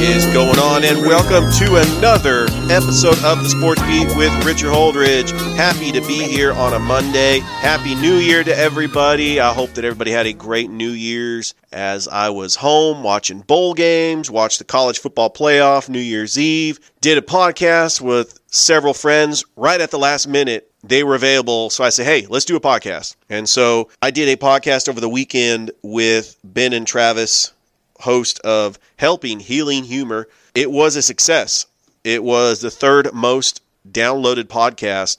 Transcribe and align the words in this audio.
Is 0.00 0.24
going 0.32 0.58
on? 0.58 0.82
And 0.82 0.98
welcome 1.02 1.52
to 1.58 1.76
another 1.76 2.44
episode 2.72 3.22
of 3.22 3.42
the 3.42 3.48
Sports 3.50 3.82
Beat 3.82 4.06
with 4.16 4.32
Richard 4.46 4.70
Holdridge. 4.70 5.30
Happy 5.56 5.92
to 5.92 6.00
be 6.06 6.24
here 6.24 6.52
on 6.54 6.72
a 6.72 6.78
Monday. 6.78 7.40
Happy 7.40 7.94
New 7.94 8.14
Year 8.14 8.42
to 8.42 8.56
everybody. 8.56 9.40
I 9.40 9.52
hope 9.52 9.74
that 9.74 9.84
everybody 9.84 10.10
had 10.10 10.26
a 10.26 10.32
great 10.32 10.70
New 10.70 10.88
Year's 10.88 11.54
as 11.70 12.08
I 12.08 12.30
was 12.30 12.56
home 12.56 13.02
watching 13.02 13.40
bowl 13.40 13.74
games, 13.74 14.30
watched 14.30 14.58
the 14.58 14.64
college 14.64 14.98
football 14.98 15.30
playoff 15.30 15.90
New 15.90 16.00
Year's 16.00 16.38
Eve, 16.38 16.80
did 17.02 17.18
a 17.18 17.22
podcast 17.22 18.00
with 18.00 18.40
several 18.46 18.94
friends 18.94 19.44
right 19.54 19.82
at 19.82 19.90
the 19.90 19.98
last 19.98 20.26
minute. 20.26 20.70
They 20.82 21.04
were 21.04 21.14
available, 21.14 21.68
so 21.68 21.84
I 21.84 21.90
said, 21.90 22.06
hey, 22.06 22.26
let's 22.26 22.46
do 22.46 22.56
a 22.56 22.60
podcast. 22.60 23.16
And 23.28 23.46
so 23.46 23.90
I 24.00 24.10
did 24.10 24.30
a 24.30 24.40
podcast 24.40 24.88
over 24.88 24.98
the 24.98 25.10
weekend 25.10 25.72
with 25.82 26.36
Ben 26.42 26.72
and 26.72 26.86
Travis 26.86 27.52
host 28.00 28.40
of 28.40 28.78
Helping 28.96 29.40
Healing 29.40 29.84
Humor. 29.84 30.28
It 30.54 30.70
was 30.70 30.96
a 30.96 31.02
success. 31.02 31.66
It 32.04 32.24
was 32.24 32.60
the 32.60 32.70
third 32.70 33.12
most 33.12 33.62
downloaded 33.90 34.44
podcast 34.44 35.18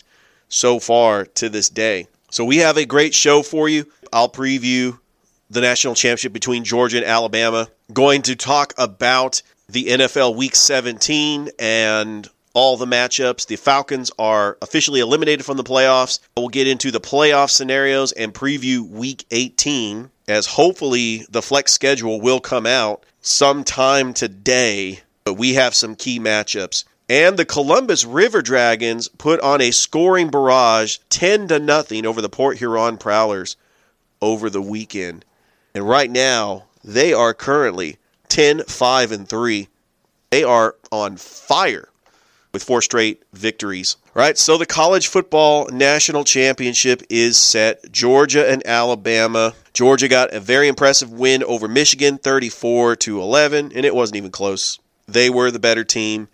so 0.50 0.80
far 0.80 1.26
to 1.26 1.50
this 1.50 1.70
day. 1.70 2.08
So 2.30 2.46
we 2.46 2.58
have 2.58 2.78
a 2.78 2.86
great 2.86 3.14
show 3.14 3.44
for 3.44 3.68
you. 3.68 3.86
I'll 4.14 4.30
preview 4.30 5.00
the 5.50 5.62
national 5.62 5.96
championship 5.96 6.34
between 6.34 6.64
Georgia 6.64 6.98
and 6.98 7.06
Alabama. 7.06 7.68
Going 7.94 8.22
to 8.24 8.36
talk 8.36 8.74
about 8.78 9.42
the 9.70 9.86
NFL 9.86 10.36
Week 10.36 10.56
17 10.56 11.50
and 11.60 12.28
all 12.54 12.78
the 12.78 12.86
matchups. 12.86 13.48
The 13.48 13.56
Falcons 13.56 14.12
are 14.18 14.58
officially 14.62 15.00
eliminated 15.00 15.46
from 15.46 15.58
the 15.58 15.64
playoffs. 15.64 16.20
We'll 16.36 16.50
get 16.50 16.68
into 16.68 16.92
the 16.92 17.00
playoff 17.00 17.50
scenarios 17.50 18.12
and 18.12 18.34
preview 18.34 18.88
Week 18.90 19.26
18 19.32 20.10
as 20.32 20.48
hopefully 20.48 21.26
the 21.30 21.42
flex 21.42 21.74
schedule 21.74 22.22
will 22.22 22.40
come 22.40 22.66
out 22.66 23.06
sometime 23.20 24.14
today. 24.14 25.02
But 25.24 25.36
we 25.36 25.54
have 25.56 25.76
some 25.76 25.96
key 25.96 26.20
matchups. 26.20 26.86
And 27.10 27.38
the 27.38 27.46
Columbus 27.46 28.06
River 28.06 28.42
Dragons 28.42 29.10
put 29.10 29.42
on 29.42 29.60
a 29.62 29.72
scoring 29.72 30.30
barrage 30.30 30.98
10 31.10 31.50
to 31.50 31.60
nothing 31.60 32.06
over 32.06 32.22
the 32.22 32.30
Port 32.30 32.58
Huron 32.58 32.98
Prowlers 32.98 33.58
over 34.22 34.50
the 34.50 34.62
weekend. 34.62 35.26
And 35.76 35.88
right 35.88 36.10
now, 36.10 36.66
they 36.84 37.14
are 37.14 37.34
currently 37.34 37.98
10 38.30 38.64
5 38.64 39.12
and 39.12 39.28
3. 39.28 39.68
They 40.30 40.44
are 40.44 40.76
on 40.92 41.18
fire 41.18 41.91
with 42.52 42.64
four 42.64 42.82
straight 42.82 43.24
victories. 43.34 43.98
Right? 44.14 44.38
So 44.38 44.58
the 44.58 44.66
college 44.66 45.08
football 45.08 45.68
national 45.72 46.24
championship 46.24 47.04
is 47.10 47.38
set. 47.38 47.92
Georgia 47.92 48.50
and 48.50 48.62
Alabama. 48.66 49.54
Georgia 49.74 50.08
got 50.08 50.34
a 50.34 50.40
very 50.40 50.68
impressive 50.68 51.12
win 51.12 51.44
over 51.44 51.68
Michigan 51.68 52.18
34 52.18 52.98
to 52.98 53.22
11 53.22 53.72
and 53.74 53.86
it 53.86 53.96
wasn't 53.96 54.18
even 54.18 54.32
close. 54.32 54.80
They 55.08 55.30
were 55.30 55.52
the 55.52 55.60
better 55.60 55.84
team. 55.84 56.28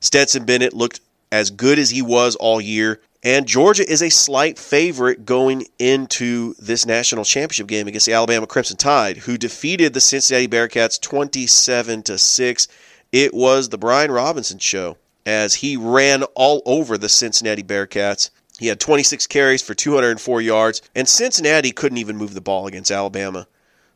Stetson 0.00 0.44
Bennett 0.44 0.74
looked 0.74 1.00
as 1.30 1.50
good 1.50 1.78
as 1.78 1.90
he 1.90 2.02
was 2.02 2.36
all 2.36 2.60
year. 2.60 3.00
And 3.24 3.46
Georgia 3.46 3.88
is 3.88 4.02
a 4.02 4.10
slight 4.10 4.58
favorite 4.58 5.24
going 5.24 5.66
into 5.78 6.54
this 6.58 6.84
national 6.84 7.24
championship 7.24 7.68
game 7.68 7.86
against 7.86 8.06
the 8.06 8.14
Alabama 8.14 8.48
Crimson 8.48 8.76
Tide, 8.76 9.18
who 9.18 9.38
defeated 9.38 9.94
the 9.94 10.00
Cincinnati 10.00 10.48
Bearcats 10.48 11.00
27 11.00 12.02
to 12.02 12.18
6. 12.18 12.68
It 13.12 13.32
was 13.32 13.68
the 13.68 13.78
Brian 13.78 14.10
Robinson 14.10 14.58
show 14.58 14.96
as 15.26 15.54
he 15.54 15.76
ran 15.76 16.22
all 16.34 16.62
over 16.66 16.98
the 16.98 17.08
Cincinnati 17.08 17.62
Bearcats. 17.62 18.30
He 18.58 18.66
had 18.66 18.80
26 18.80 19.26
carries 19.26 19.62
for 19.62 19.74
204 19.74 20.40
yards, 20.40 20.82
and 20.94 21.08
Cincinnati 21.08 21.72
couldn't 21.72 21.98
even 21.98 22.16
move 22.16 22.34
the 22.34 22.40
ball 22.40 22.66
against 22.66 22.90
Alabama. 22.90 23.46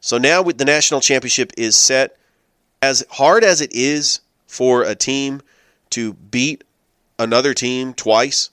So 0.01 0.19
now 0.19 0.43
with 0.43 0.59
the 0.59 0.65
national 0.65 1.01
championship 1.01 1.53
is 1.57 1.77
set, 1.77 2.17
as 2.83 3.05
hard 3.11 3.45
as 3.45 3.61
it 3.61 3.73
is 3.73 4.21
for 4.47 4.83
a 4.83 4.95
team 4.95 5.43
to 5.91 6.15
beat 6.15 6.65
another 7.19 7.55
team 7.55 7.95
twice 7.95 8.51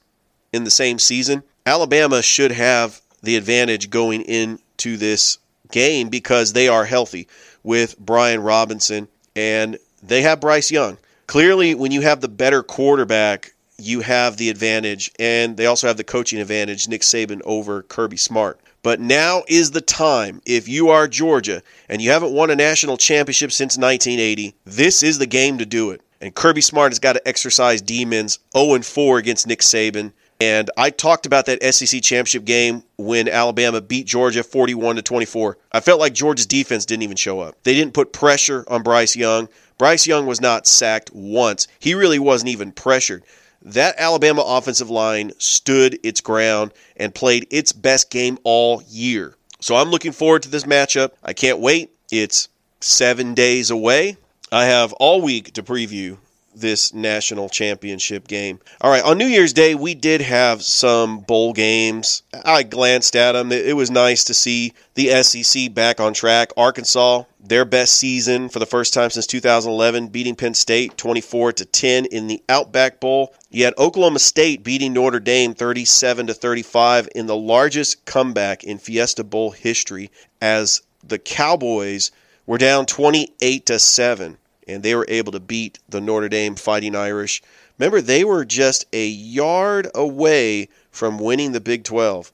in 0.51 0.63
the 0.63 0.71
same 0.71 0.99
season, 0.99 1.43
Alabama 1.65 2.21
should 2.21 2.51
have 2.51 3.01
the 3.21 3.35
advantage 3.35 3.89
going 3.89 4.21
into 4.21 4.97
this 4.97 5.37
game 5.71 6.09
because 6.09 6.53
they 6.53 6.67
are 6.67 6.85
healthy 6.85 7.27
with 7.63 7.97
Brian 7.97 8.41
Robinson 8.41 9.07
and 9.35 9.77
they 10.01 10.21
have 10.21 10.41
Bryce 10.41 10.71
Young. 10.71 10.97
Clearly, 11.27 11.75
when 11.75 11.91
you 11.91 12.01
have 12.01 12.21
the 12.21 12.27
better 12.27 12.63
quarterback, 12.63 13.53
you 13.77 14.01
have 14.01 14.37
the 14.37 14.49
advantage, 14.49 15.11
and 15.19 15.57
they 15.57 15.65
also 15.65 15.87
have 15.87 15.97
the 15.97 16.03
coaching 16.03 16.39
advantage, 16.39 16.87
Nick 16.87 17.01
Saban 17.01 17.41
over 17.43 17.83
Kirby 17.83 18.17
Smart. 18.17 18.59
But 18.83 18.99
now 18.99 19.43
is 19.47 19.71
the 19.71 19.81
time, 19.81 20.41
if 20.45 20.67
you 20.67 20.89
are 20.89 21.07
Georgia 21.07 21.63
and 21.87 22.01
you 22.01 22.11
haven't 22.11 22.33
won 22.33 22.49
a 22.49 22.55
national 22.55 22.97
championship 22.97 23.51
since 23.51 23.77
1980, 23.77 24.55
this 24.65 25.01
is 25.01 25.17
the 25.17 25.25
game 25.25 25.57
to 25.57 25.65
do 25.65 25.91
it. 25.91 26.01
And 26.19 26.35
Kirby 26.35 26.61
Smart 26.61 26.91
has 26.91 26.99
got 26.99 27.13
to 27.13 27.27
exercise 27.27 27.81
demons 27.81 28.39
0 28.55 28.81
4 28.81 29.17
against 29.17 29.47
Nick 29.47 29.59
Saban. 29.59 30.11
And 30.41 30.69
I 30.77 30.89
talked 30.89 31.25
about 31.25 31.45
that 31.45 31.63
SEC 31.73 32.01
championship 32.01 32.43
game 32.43 32.83
when 32.97 33.29
Alabama 33.29 33.79
beat 33.79 34.05
Georgia 34.05 34.43
41 34.43 34.97
to 34.97 35.01
24. 35.01 35.57
I 35.71 35.79
felt 35.79 36.01
like 36.01 36.13
Georgia's 36.13 36.45
defense 36.45 36.85
didn't 36.85 37.03
even 37.03 37.15
show 37.15 37.39
up. 37.39 37.55
They 37.63 37.73
didn't 37.73 37.93
put 37.93 38.11
pressure 38.11 38.65
on 38.67 38.83
Bryce 38.83 39.15
Young. 39.15 39.47
Bryce 39.83 40.07
Young 40.07 40.25
was 40.25 40.39
not 40.39 40.65
sacked 40.65 41.11
once. 41.13 41.67
He 41.77 41.93
really 41.93 42.17
wasn't 42.17 42.51
even 42.51 42.71
pressured. 42.71 43.21
That 43.63 43.95
Alabama 43.97 44.41
offensive 44.41 44.89
line 44.89 45.33
stood 45.39 45.99
its 46.03 46.21
ground 46.21 46.71
and 46.95 47.13
played 47.13 47.47
its 47.51 47.73
best 47.73 48.09
game 48.09 48.37
all 48.45 48.81
year. 48.87 49.35
So 49.59 49.75
I'm 49.75 49.89
looking 49.89 50.13
forward 50.13 50.43
to 50.43 50.49
this 50.49 50.63
matchup. 50.63 51.11
I 51.21 51.33
can't 51.33 51.59
wait. 51.59 51.91
It's 52.13 52.47
seven 52.79 53.33
days 53.33 53.71
away. 53.71 54.15
I 54.53 54.67
have 54.67 54.93
all 54.93 55.21
week 55.21 55.51
to 55.55 55.63
preview 55.63 56.17
this 56.55 56.93
national 56.93 57.49
championship 57.49 58.27
game. 58.27 58.59
All 58.81 58.91
right, 58.91 59.03
on 59.03 59.17
New 59.17 59.25
Year's 59.27 59.53
Day, 59.53 59.75
we 59.75 59.95
did 59.95 60.21
have 60.21 60.63
some 60.63 61.19
bowl 61.19 61.53
games. 61.53 62.23
I 62.45 62.63
glanced 62.63 63.15
at 63.15 63.33
them. 63.33 63.51
It 63.51 63.75
was 63.75 63.91
nice 63.91 64.23
to 64.25 64.33
see 64.33 64.73
the 64.95 65.23
SEC 65.23 65.73
back 65.73 65.99
on 65.99 66.13
track. 66.13 66.51
Arkansas, 66.55 67.23
their 67.39 67.65
best 67.65 67.97
season 67.97 68.49
for 68.49 68.59
the 68.59 68.65
first 68.65 68.93
time 68.93 69.09
since 69.09 69.27
2011, 69.27 70.07
beating 70.07 70.35
Penn 70.35 70.53
State 70.53 70.97
24 70.97 71.53
to 71.53 71.65
10 71.65 72.05
in 72.05 72.27
the 72.27 72.41
Outback 72.49 72.99
Bowl. 72.99 73.33
You 73.49 73.65
had 73.65 73.77
Oklahoma 73.77 74.19
State 74.19 74.63
beating 74.63 74.93
Notre 74.93 75.19
Dame 75.19 75.53
37 75.53 76.27
to 76.27 76.33
35 76.33 77.09
in 77.15 77.27
the 77.27 77.35
largest 77.35 78.05
comeback 78.05 78.63
in 78.63 78.77
Fiesta 78.77 79.23
Bowl 79.23 79.51
history 79.51 80.09
as 80.41 80.81
the 81.03 81.19
Cowboys 81.19 82.11
were 82.45 82.57
down 82.57 82.85
28 82.85 83.65
to 83.65 83.79
7 83.79 84.37
and 84.67 84.83
they 84.83 84.95
were 84.95 85.05
able 85.07 85.31
to 85.31 85.39
beat 85.39 85.79
the 85.89 86.01
Notre 86.01 86.29
Dame 86.29 86.55
Fighting 86.55 86.95
Irish. 86.95 87.41
Remember, 87.77 88.01
they 88.01 88.23
were 88.23 88.45
just 88.45 88.85
a 88.93 89.07
yard 89.07 89.89
away 89.95 90.69
from 90.91 91.17
winning 91.17 91.51
the 91.51 91.61
Big 91.61 91.83
12. 91.83 92.31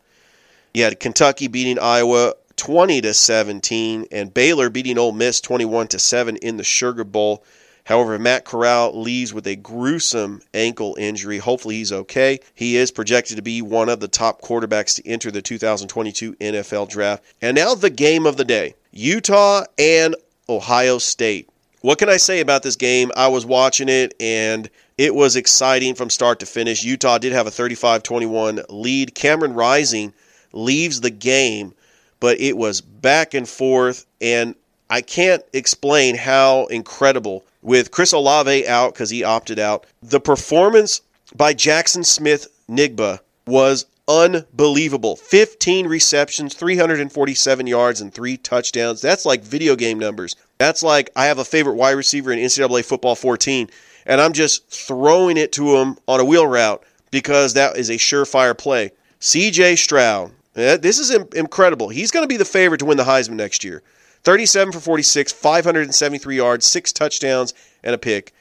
You 0.74 0.84
had 0.84 1.00
Kentucky 1.00 1.48
beating 1.48 1.80
Iowa 1.80 2.34
20 2.58 3.02
to 3.02 3.14
17, 3.14 4.06
and 4.12 4.34
Baylor 4.34 4.70
beating 4.70 4.98
Ole 4.98 5.14
Miss 5.14 5.40
21 5.42 5.88
to 5.88 6.00
7 6.00 6.36
in 6.38 6.58
the 6.58 6.64
Sugar 6.64 7.04
Bowl. 7.04 7.44
However, 7.86 8.20
Matt 8.20 8.46
Corral 8.46 9.02
leaves 9.02 9.34
with 9.34 9.48
a 9.48 9.56
gruesome 9.56 10.42
ankle 10.54 10.96
injury. 11.00 11.40
Hopefully, 11.40 11.76
he's 11.78 11.92
okay. 11.92 12.40
He 12.54 12.76
is 12.76 12.92
projected 12.92 13.38
to 13.38 13.42
be 13.42 13.64
one 13.64 13.90
of 13.90 14.00
the 14.00 14.08
top 14.08 14.42
quarterbacks 14.42 14.96
to 14.98 15.08
enter 15.08 15.32
the 15.32 15.42
2022 15.42 16.36
NFL 16.36 16.90
draft. 16.90 17.24
And 17.42 17.56
now, 17.56 17.74
the 17.74 17.90
game 17.90 18.28
of 18.28 18.38
the 18.38 18.46
day 18.46 18.76
Utah 18.92 19.64
and 19.80 20.16
Ohio 20.48 21.00
State. 21.00 21.50
What 21.82 21.98
can 21.98 22.10
I 22.10 22.18
say 22.18 22.42
about 22.42 22.64
this 22.64 22.76
game? 22.76 23.12
I 23.16 23.30
was 23.30 23.46
watching 23.46 23.88
it 23.88 24.14
and 24.20 24.70
it 24.98 25.16
was 25.16 25.38
exciting 25.38 25.96
from 25.96 26.10
start 26.10 26.40
to 26.42 26.46
finish. 26.46 26.84
Utah 26.84 27.18
did 27.18 27.32
have 27.32 27.48
a 27.48 27.52
35 27.52 28.04
21 28.04 28.62
lead. 28.70 29.16
Cameron 29.16 29.54
Rising 29.54 30.14
leaves 30.52 31.00
the 31.00 31.10
game, 31.10 31.74
but 32.20 32.40
it 32.42 32.58
was 32.58 32.82
back 32.82 33.34
and 33.34 33.48
forth. 33.48 34.06
And 34.20 34.56
I 34.90 35.02
can't 35.02 35.44
explain 35.54 36.16
how 36.16 36.66
incredible, 36.66 37.46
with 37.62 37.92
Chris 37.92 38.12
Olave 38.12 38.68
out 38.68 38.94
because 38.94 39.10
he 39.10 39.24
opted 39.24 39.60
out, 39.60 39.86
the 40.02 40.20
performance 40.20 41.02
by 41.36 41.54
Jackson 41.54 42.04
Smith 42.04 42.48
Nigba 42.70 43.20
was 43.46 43.86
unbelievable. 44.08 45.16
15 45.16 45.88
receptions, 45.88 46.56
347 46.56 47.68
yards, 47.68 48.02
and 48.02 48.14
three 48.14 48.36
touchdowns. 48.36 49.00
That's 49.00 49.26
like 49.26 49.44
video 49.44 49.76
game 49.76 50.00
numbers. 50.00 50.36
That's 50.60 50.84
like 50.84 51.10
I 51.16 51.26
have 51.28 51.40
a 51.40 51.46
favorite 51.46 51.76
wide 51.76 51.92
receiver 51.92 52.34
in 52.34 52.40
NCAA 52.40 52.84
football 52.84 53.16
14, 53.16 53.70
and 54.06 54.20
I'm 54.20 54.34
just 54.34 54.70
throwing 54.70 55.38
it 55.38 55.54
to 55.54 55.78
him 55.78 55.98
on 56.06 56.20
a 56.20 56.26
wheel 56.26 56.46
route 56.46 56.84
because 57.12 57.54
that 57.54 57.78
is 57.78 57.90
a 57.90 57.94
surefire 57.94 58.58
play. 58.58 58.92
CJ 59.22 59.78
Stroud, 59.78 60.32
eh, 60.58 60.76
this 60.76 61.00
is 61.00 61.12
incredible. 61.34 61.88
He's 61.88 62.12
going 62.12 62.26
to 62.26 62.28
be 62.28 62.36
the 62.36 62.44
favorite 62.44 62.80
to 62.80 62.86
win 62.86 62.98
the 62.98 63.06
Heisman 63.06 63.38
next 63.38 63.64
year. 63.64 63.82
37 64.24 64.74
for 64.74 64.82
46, 64.82 65.32
573 65.32 66.36
yards, 66.36 66.66
six 66.66 66.92
touchdowns, 66.92 67.54
and 67.82 67.96
a 67.96 67.98
pick. 67.98 68.34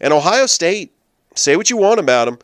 And 0.00 0.12
Ohio 0.12 0.46
State, 0.46 0.92
say 1.34 1.56
what 1.56 1.70
you 1.70 1.76
want 1.76 1.98
about 1.98 2.26
them, 2.26 2.38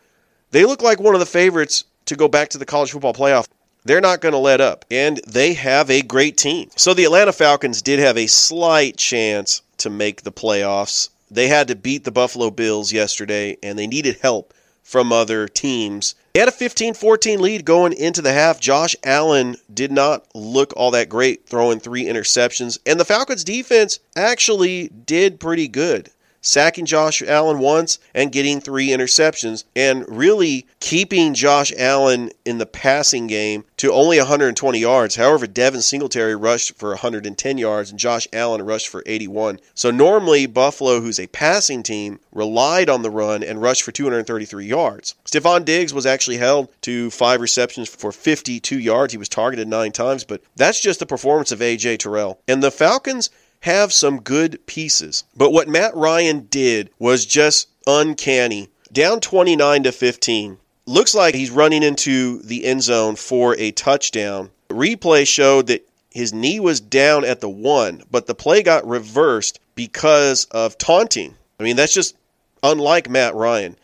they 0.50 0.64
look 0.64 0.82
like 0.82 0.98
one 0.98 1.14
of 1.14 1.20
the 1.20 1.26
favorites 1.26 1.84
to 2.06 2.16
go 2.16 2.26
back 2.26 2.48
to 2.48 2.58
the 2.58 2.66
college 2.66 2.90
football 2.90 3.14
playoff. 3.14 3.46
They're 3.84 4.00
not 4.00 4.20
going 4.20 4.32
to 4.32 4.38
let 4.38 4.60
up, 4.60 4.84
and 4.90 5.20
they 5.26 5.54
have 5.54 5.90
a 5.90 6.02
great 6.02 6.36
team. 6.36 6.70
So 6.76 6.92
the 6.92 7.04
Atlanta 7.04 7.32
Falcons 7.32 7.80
did 7.80 7.98
have 7.98 8.18
a 8.18 8.26
slight 8.26 8.96
chance 8.98 9.62
to 9.78 9.88
make 9.88 10.22
the 10.22 10.32
playoffs. 10.32 11.08
They 11.30 11.48
had 11.48 11.68
to 11.68 11.76
beat 11.76 12.04
the 12.04 12.10
Buffalo 12.10 12.50
Bills 12.50 12.92
yesterday, 12.92 13.56
and 13.62 13.78
they 13.78 13.86
needed 13.86 14.18
help 14.20 14.52
from 14.82 15.12
other 15.12 15.48
teams. 15.48 16.14
They 16.34 16.40
had 16.40 16.48
a 16.48 16.52
15 16.52 16.94
14 16.94 17.40
lead 17.40 17.64
going 17.64 17.92
into 17.92 18.20
the 18.20 18.32
half. 18.32 18.60
Josh 18.60 18.94
Allen 19.02 19.56
did 19.72 19.92
not 19.92 20.26
look 20.34 20.72
all 20.76 20.90
that 20.90 21.08
great, 21.08 21.46
throwing 21.46 21.80
three 21.80 22.04
interceptions, 22.04 22.78
and 22.84 23.00
the 23.00 23.04
Falcons' 23.04 23.44
defense 23.44 23.98
actually 24.14 24.88
did 24.88 25.40
pretty 25.40 25.68
good 25.68 26.10
sacking 26.40 26.86
Josh 26.86 27.22
Allen 27.22 27.58
once 27.58 27.98
and 28.14 28.32
getting 28.32 28.60
three 28.60 28.88
interceptions, 28.88 29.64
and 29.76 30.04
really 30.08 30.66
keeping 30.80 31.34
Josh 31.34 31.72
Allen 31.78 32.30
in 32.44 32.58
the 32.58 32.66
passing 32.66 33.26
game 33.26 33.64
to 33.76 33.92
only 33.92 34.18
120 34.18 34.78
yards. 34.78 35.16
However, 35.16 35.46
Devin 35.46 35.82
Singletary 35.82 36.34
rushed 36.34 36.76
for 36.76 36.90
110 36.90 37.58
yards 37.58 37.90
and 37.90 37.98
Josh 37.98 38.26
Allen 38.32 38.62
rushed 38.62 38.88
for 38.88 39.02
81. 39.06 39.60
So 39.74 39.90
normally, 39.90 40.46
Buffalo, 40.46 41.00
who's 41.00 41.20
a 41.20 41.26
passing 41.28 41.82
team, 41.82 42.20
relied 42.32 42.88
on 42.88 43.02
the 43.02 43.10
run 43.10 43.42
and 43.42 43.62
rushed 43.62 43.82
for 43.82 43.92
233 43.92 44.66
yards. 44.66 45.14
Stefon 45.24 45.64
Diggs 45.64 45.94
was 45.94 46.06
actually 46.06 46.38
held 46.38 46.68
to 46.82 47.10
five 47.10 47.40
receptions 47.40 47.88
for 47.88 48.12
52 48.12 48.78
yards. 48.78 49.12
He 49.12 49.18
was 49.18 49.28
targeted 49.28 49.68
nine 49.68 49.92
times, 49.92 50.24
but 50.24 50.42
that's 50.56 50.80
just 50.80 51.00
the 51.00 51.06
performance 51.06 51.52
of 51.52 51.62
A.J. 51.62 51.98
Terrell. 51.98 52.40
And 52.48 52.62
the 52.62 52.70
Falcons 52.70 53.30
have 53.60 53.92
some 53.92 54.20
good 54.20 54.64
pieces. 54.66 55.24
But 55.36 55.52
what 55.52 55.68
Matt 55.68 55.94
Ryan 55.94 56.46
did 56.50 56.90
was 56.98 57.26
just 57.26 57.68
uncanny. 57.86 58.68
Down 58.92 59.20
29 59.20 59.84
to 59.84 59.92
15. 59.92 60.58
Looks 60.86 61.14
like 61.14 61.34
he's 61.34 61.50
running 61.50 61.82
into 61.82 62.42
the 62.42 62.64
end 62.64 62.82
zone 62.82 63.16
for 63.16 63.54
a 63.56 63.70
touchdown. 63.70 64.50
Replay 64.68 65.26
showed 65.26 65.68
that 65.68 65.86
his 66.10 66.32
knee 66.32 66.58
was 66.58 66.80
down 66.80 67.24
at 67.24 67.40
the 67.40 67.48
one, 67.48 68.02
but 68.10 68.26
the 68.26 68.34
play 68.34 68.62
got 68.62 68.86
reversed 68.86 69.60
because 69.74 70.46
of 70.46 70.76
taunting. 70.76 71.36
I 71.58 71.62
mean, 71.62 71.76
that's 71.76 71.94
just 71.94 72.16
unlike 72.62 73.08
Matt 73.08 73.34
Ryan. 73.34 73.76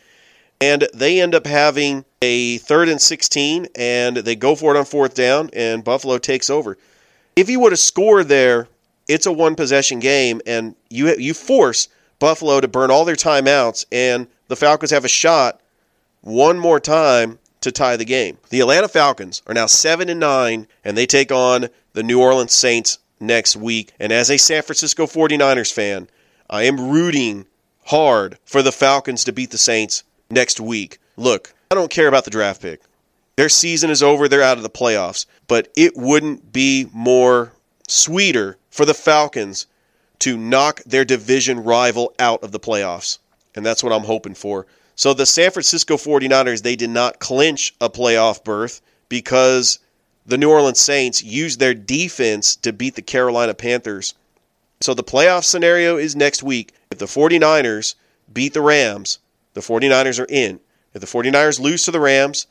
And 0.59 0.87
they 0.93 1.21
end 1.21 1.35
up 1.35 1.45
having 1.45 2.03
a 2.21 2.57
third 2.57 2.89
and 2.89 3.01
16, 3.01 3.67
and 3.75 4.17
they 4.17 4.35
go 4.35 4.55
for 4.55 4.75
it 4.75 4.79
on 4.79 4.85
fourth 4.85 5.13
down, 5.13 5.51
and 5.53 5.83
Buffalo 5.83 6.17
takes 6.17 6.49
over. 6.49 6.77
If 7.35 7.47
he 7.47 7.55
would 7.55 7.71
have 7.71 7.79
scored 7.79 8.27
there, 8.27 8.67
it's 9.07 9.25
a 9.25 9.31
one 9.31 9.55
possession 9.55 9.99
game, 9.99 10.41
and 10.45 10.75
you 10.89 11.15
you 11.17 11.33
force 11.33 11.87
Buffalo 12.19 12.59
to 12.59 12.67
burn 12.67 12.91
all 12.91 13.05
their 13.05 13.15
timeouts, 13.15 13.85
and 13.91 14.27
the 14.47 14.55
Falcons 14.55 14.91
have 14.91 15.05
a 15.05 15.09
shot 15.09 15.61
one 16.21 16.59
more 16.59 16.79
time 16.79 17.39
to 17.61 17.71
tie 17.71 17.97
the 17.97 18.05
game. 18.05 18.37
The 18.49 18.59
Atlanta 18.59 18.87
Falcons 18.87 19.41
are 19.47 19.53
now 19.53 19.65
seven 19.65 20.09
and 20.09 20.19
nine, 20.19 20.67
and 20.83 20.97
they 20.97 21.05
take 21.05 21.31
on 21.31 21.69
the 21.93 22.03
New 22.03 22.21
Orleans 22.21 22.53
Saints 22.53 22.99
next 23.19 23.55
week. 23.55 23.93
And 23.99 24.11
as 24.11 24.29
a 24.29 24.37
San 24.37 24.61
Francisco 24.61 25.05
49ers 25.05 25.73
fan, 25.73 26.07
I 26.49 26.63
am 26.63 26.89
rooting 26.89 27.45
hard 27.85 28.37
for 28.45 28.61
the 28.61 28.71
Falcons 28.71 29.23
to 29.23 29.31
beat 29.31 29.51
the 29.51 29.57
Saints 29.57 30.03
next 30.29 30.59
week. 30.59 30.99
Look, 31.15 31.53
I 31.71 31.75
don't 31.75 31.91
care 31.91 32.07
about 32.07 32.25
the 32.25 32.31
draft 32.31 32.61
pick. 32.61 32.81
Their 33.35 33.49
season 33.49 33.89
is 33.89 34.01
over, 34.01 34.27
they're 34.27 34.41
out 34.41 34.57
of 34.57 34.63
the 34.63 34.69
playoffs, 34.69 35.25
but 35.47 35.71
it 35.75 35.95
wouldn't 35.95 36.51
be 36.51 36.87
more 36.91 37.53
sweeter 37.87 38.57
for 38.77 38.85
the 38.85 38.93
Falcons 38.93 39.65
to 40.19 40.37
knock 40.37 40.81
their 40.85 41.03
division 41.03 41.63
rival 41.63 42.13
out 42.19 42.43
of 42.43 42.51
the 42.51 42.59
playoffs. 42.59 43.17
And 43.55 43.65
that's 43.65 43.83
what 43.83 43.91
I'm 43.91 44.03
hoping 44.03 44.35
for. 44.35 44.67
So 44.95 45.13
the 45.13 45.25
San 45.25 45.49
Francisco 45.51 45.97
49ers, 45.97 46.61
they 46.61 46.75
did 46.75 46.91
not 46.91 47.19
clinch 47.19 47.75
a 47.81 47.89
playoff 47.89 48.43
berth 48.43 48.81
because 49.09 49.79
the 50.27 50.37
New 50.37 50.51
Orleans 50.51 50.79
Saints 50.79 51.23
used 51.23 51.59
their 51.59 51.73
defense 51.73 52.55
to 52.57 52.71
beat 52.71 52.95
the 52.95 53.01
Carolina 53.01 53.55
Panthers. 53.55 54.13
So 54.81 54.93
the 54.93 55.03
playoff 55.03 55.43
scenario 55.43 55.97
is 55.97 56.15
next 56.15 56.43
week. 56.43 56.73
If 56.91 56.99
the 56.99 57.05
49ers 57.05 57.95
beat 58.31 58.53
the 58.53 58.61
Rams, 58.61 59.17
the 59.53 59.61
49ers 59.61 60.19
are 60.19 60.27
in. 60.29 60.59
If 60.93 61.01
the 61.01 61.07
49ers 61.07 61.59
lose 61.59 61.83
to 61.85 61.91
the 61.91 61.99
Rams 61.99 62.45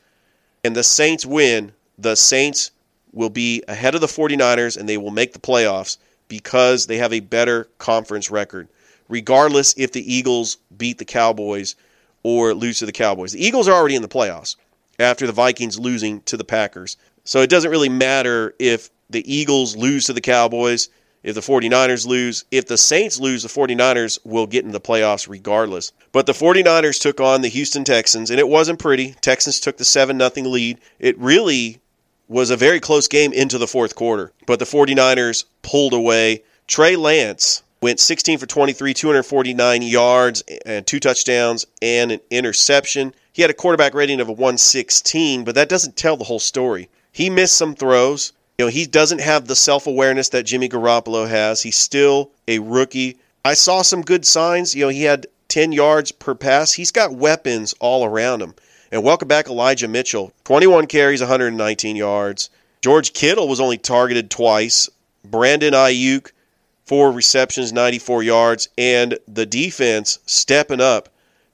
and 0.64 0.74
the 0.74 0.82
Saints 0.82 1.24
win, 1.24 1.72
the 1.96 2.16
Saints 2.16 2.72
will 3.12 3.30
be 3.30 3.62
ahead 3.66 3.94
of 3.94 4.00
the 4.00 4.06
49ers 4.06 4.76
and 4.76 4.88
they 4.88 4.98
will 4.98 5.10
make 5.10 5.32
the 5.32 5.38
playoffs 5.38 5.98
because 6.28 6.86
they 6.86 6.98
have 6.98 7.12
a 7.12 7.20
better 7.20 7.68
conference 7.78 8.30
record, 8.30 8.68
regardless 9.08 9.74
if 9.76 9.92
the 9.92 10.14
Eagles 10.14 10.58
beat 10.76 10.98
the 10.98 11.04
Cowboys 11.04 11.76
or 12.22 12.54
lose 12.54 12.78
to 12.80 12.86
the 12.86 12.92
Cowboys. 12.92 13.32
The 13.32 13.44
Eagles 13.44 13.68
are 13.68 13.74
already 13.74 13.94
in 13.94 14.02
the 14.02 14.08
playoffs 14.08 14.56
after 14.98 15.26
the 15.26 15.32
Vikings 15.32 15.78
losing 15.78 16.20
to 16.22 16.36
the 16.36 16.44
Packers. 16.44 16.96
So 17.24 17.40
it 17.40 17.50
doesn't 17.50 17.70
really 17.70 17.88
matter 17.88 18.54
if 18.58 18.90
the 19.10 19.32
Eagles 19.32 19.76
lose 19.76 20.06
to 20.06 20.12
the 20.12 20.20
Cowboys, 20.20 20.88
if 21.22 21.34
the 21.34 21.40
49ers 21.40 22.06
lose. 22.06 22.44
If 22.50 22.66
the 22.66 22.78
Saints 22.78 23.18
lose, 23.18 23.42
the 23.42 23.48
49ers 23.48 24.18
will 24.24 24.46
get 24.46 24.64
in 24.64 24.72
the 24.72 24.80
playoffs 24.80 25.28
regardless. 25.28 25.92
But 26.12 26.26
the 26.26 26.32
49ers 26.32 27.00
took 27.00 27.20
on 27.20 27.42
the 27.42 27.48
Houston 27.48 27.84
Texans, 27.84 28.30
and 28.30 28.40
it 28.40 28.48
wasn't 28.48 28.78
pretty. 28.78 29.14
Texans 29.20 29.60
took 29.60 29.76
the 29.76 29.84
7 29.84 30.18
0 30.18 30.48
lead. 30.48 30.78
It 30.98 31.18
really 31.18 31.80
was 32.28 32.50
a 32.50 32.56
very 32.56 32.80
close 32.80 33.08
game 33.08 33.32
into 33.32 33.58
the 33.58 33.66
fourth 33.66 33.94
quarter, 33.94 34.32
but 34.46 34.58
the 34.58 34.64
49ers 34.64 35.44
pulled 35.62 35.92
away. 35.92 36.42
Trey 36.66 36.96
Lance 36.96 37.62
went 37.80 38.00
16 38.00 38.38
for 38.38 38.46
23, 38.46 38.94
249 38.94 39.82
yards 39.82 40.42
and 40.64 40.86
two 40.86 40.98
touchdowns 40.98 41.66
and 41.80 42.10
an 42.10 42.20
interception. 42.30 43.14
He 43.32 43.42
had 43.42 43.50
a 43.50 43.54
quarterback 43.54 43.94
rating 43.94 44.20
of 44.20 44.28
a 44.28 44.32
116, 44.32 45.44
but 45.44 45.54
that 45.54 45.68
doesn't 45.68 45.96
tell 45.96 46.16
the 46.16 46.24
whole 46.24 46.40
story. 46.40 46.88
He 47.12 47.30
missed 47.30 47.56
some 47.56 47.74
throws. 47.74 48.32
You 48.58 48.64
know, 48.64 48.70
he 48.70 48.86
doesn't 48.86 49.20
have 49.20 49.46
the 49.46 49.54
self-awareness 49.54 50.30
that 50.30 50.44
Jimmy 50.44 50.68
Garoppolo 50.68 51.28
has. 51.28 51.62
He's 51.62 51.76
still 51.76 52.30
a 52.48 52.58
rookie. 52.58 53.18
I 53.44 53.54
saw 53.54 53.82
some 53.82 54.02
good 54.02 54.26
signs. 54.26 54.74
You 54.74 54.86
know, 54.86 54.88
he 54.88 55.02
had 55.02 55.26
10 55.48 55.72
yards 55.72 56.10
per 56.10 56.34
pass. 56.34 56.72
He's 56.72 56.90
got 56.90 57.14
weapons 57.14 57.74
all 57.78 58.04
around 58.04 58.42
him. 58.42 58.54
And 58.92 59.02
welcome 59.02 59.26
back 59.26 59.48
Elijah 59.48 59.88
Mitchell. 59.88 60.32
21 60.44 60.86
carries, 60.86 61.20
119 61.20 61.96
yards. 61.96 62.50
George 62.82 63.12
Kittle 63.12 63.48
was 63.48 63.58
only 63.58 63.78
targeted 63.78 64.30
twice. 64.30 64.88
Brandon 65.24 65.74
Aiyuk, 65.74 66.30
four 66.84 67.10
receptions, 67.10 67.72
94 67.72 68.22
yards. 68.22 68.68
And 68.78 69.18
the 69.26 69.44
defense 69.44 70.20
stepping 70.26 70.80
up 70.80 71.08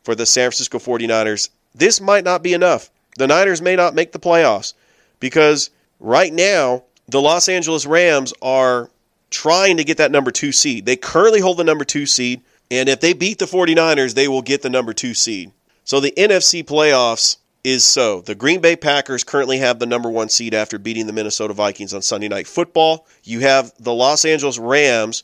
for 0.05 0.15
the 0.15 0.27
San 0.27 0.51
Francisco 0.51 0.79
49ers. 0.79 1.49
This 1.75 2.03
might 2.03 2.25
not 2.25 2.43
be 2.43 2.53
enough. 2.53 2.91
The 3.17 3.27
Niners 3.27 3.63
may 3.63 3.77
not 3.77 3.95
make 3.95 4.13
the 4.13 4.19
playoffs 4.19 4.75
because 5.19 5.71
right 6.01 6.33
now, 6.33 6.83
the 7.09 7.21
Los 7.21 7.49
Angeles 7.49 7.87
Rams 7.87 8.35
are 8.43 8.91
trying 9.31 9.79
to 9.79 9.85
get 9.85 9.97
that 9.97 10.13
number 10.13 10.31
two 10.31 10.53
seed. 10.53 10.85
They 10.85 10.97
currently 10.97 11.41
hold 11.41 11.57
the 11.57 11.65
number 11.65 11.85
two 11.85 12.05
seed. 12.05 12.43
And 12.71 12.91
if 12.91 13.01
they 13.01 13.15
beat 13.15 13.39
the 13.39 13.47
49ers, 13.47 14.15
they 14.15 14.29
will 14.29 14.43
get 14.43 14.61
the 14.61 14.71
number 14.71 14.93
two 14.93 15.15
seed. 15.15 15.53
So 15.85 16.01
the 16.01 16.13
NFC 16.17 16.65
playoffs 16.65 17.39
is 17.65 17.85
so. 17.85 18.21
The 18.21 18.35
Green 18.35 18.61
Bay 18.61 18.77
Packers 18.77 19.25
currently 19.25 19.59
have 19.59 19.79
the 19.79 19.87
number 19.87 20.11
one 20.11 20.29
seed 20.29 20.55
after 20.55 20.79
beating 20.79 21.07
the 21.07 21.13
Minnesota 21.13 21.55
Vikings 21.55 21.95
on 21.95 22.03
Sunday 22.03 22.29
Night 22.29 22.47
Football. 22.47 23.07
You 23.25 23.41
have 23.41 23.73
the 23.79 23.93
Los 23.93 24.25
Angeles 24.25 24.59
Rams, 24.59 25.23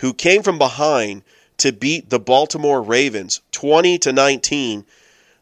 who 0.00 0.12
came 0.12 0.42
from 0.42 0.58
behind 0.58 1.22
to 1.58 1.72
beat 1.72 2.10
the 2.10 2.18
Baltimore 2.18 2.82
Ravens 2.82 3.40
20 3.52 3.98
to 3.98 4.12
19. 4.12 4.84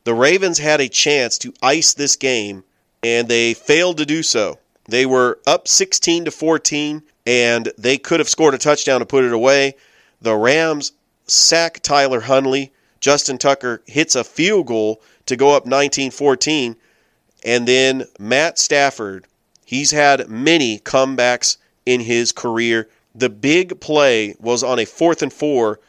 The 0.05 0.15
Ravens 0.15 0.59
had 0.59 0.81
a 0.81 0.89
chance 0.89 1.39
to 1.39 1.55
ice 1.63 1.95
this 1.95 2.17
game, 2.17 2.65
and 3.03 3.29
they 3.29 3.55
failed 3.55 3.99
to 3.99 4.07
do 4.07 4.23
so. 4.23 4.59
They 4.89 5.07
were 5.07 5.39
up 5.47 5.69
16 5.69 6.27
to 6.27 6.31
14, 6.31 7.03
and 7.27 7.73
they 7.79 7.99
could 7.99 8.21
have 8.21 8.29
scored 8.29 8.55
a 8.55 8.59
touchdown 8.59 9.01
to 9.01 9.07
put 9.07 9.25
it 9.25 9.33
away. 9.33 9.77
The 10.21 10.35
Rams 10.35 10.93
sack 11.27 11.81
Tyler 11.81 12.21
Huntley 12.21 12.73
Justin 13.01 13.39
Tucker 13.39 13.83
hits 13.87 14.15
a 14.15 14.25
field 14.25 14.67
goal 14.67 15.03
to 15.27 15.37
go 15.37 15.57
up 15.57 15.67
19 15.67 16.11
14. 16.11 16.77
And 17.45 17.67
then 17.67 18.05
Matt 18.19 18.59
Stafford, 18.59 19.27
he's 19.65 19.91
had 19.91 20.29
many 20.29 20.79
comebacks 20.79 21.57
in 21.87 22.01
his 22.01 22.33
career. 22.33 22.89
The 23.15 23.31
big 23.31 23.81
play 23.81 24.37
was 24.39 24.63
on 24.63 24.79
a 24.79 24.85
fourth 24.85 25.23
and 25.23 25.33
four, 25.33 25.81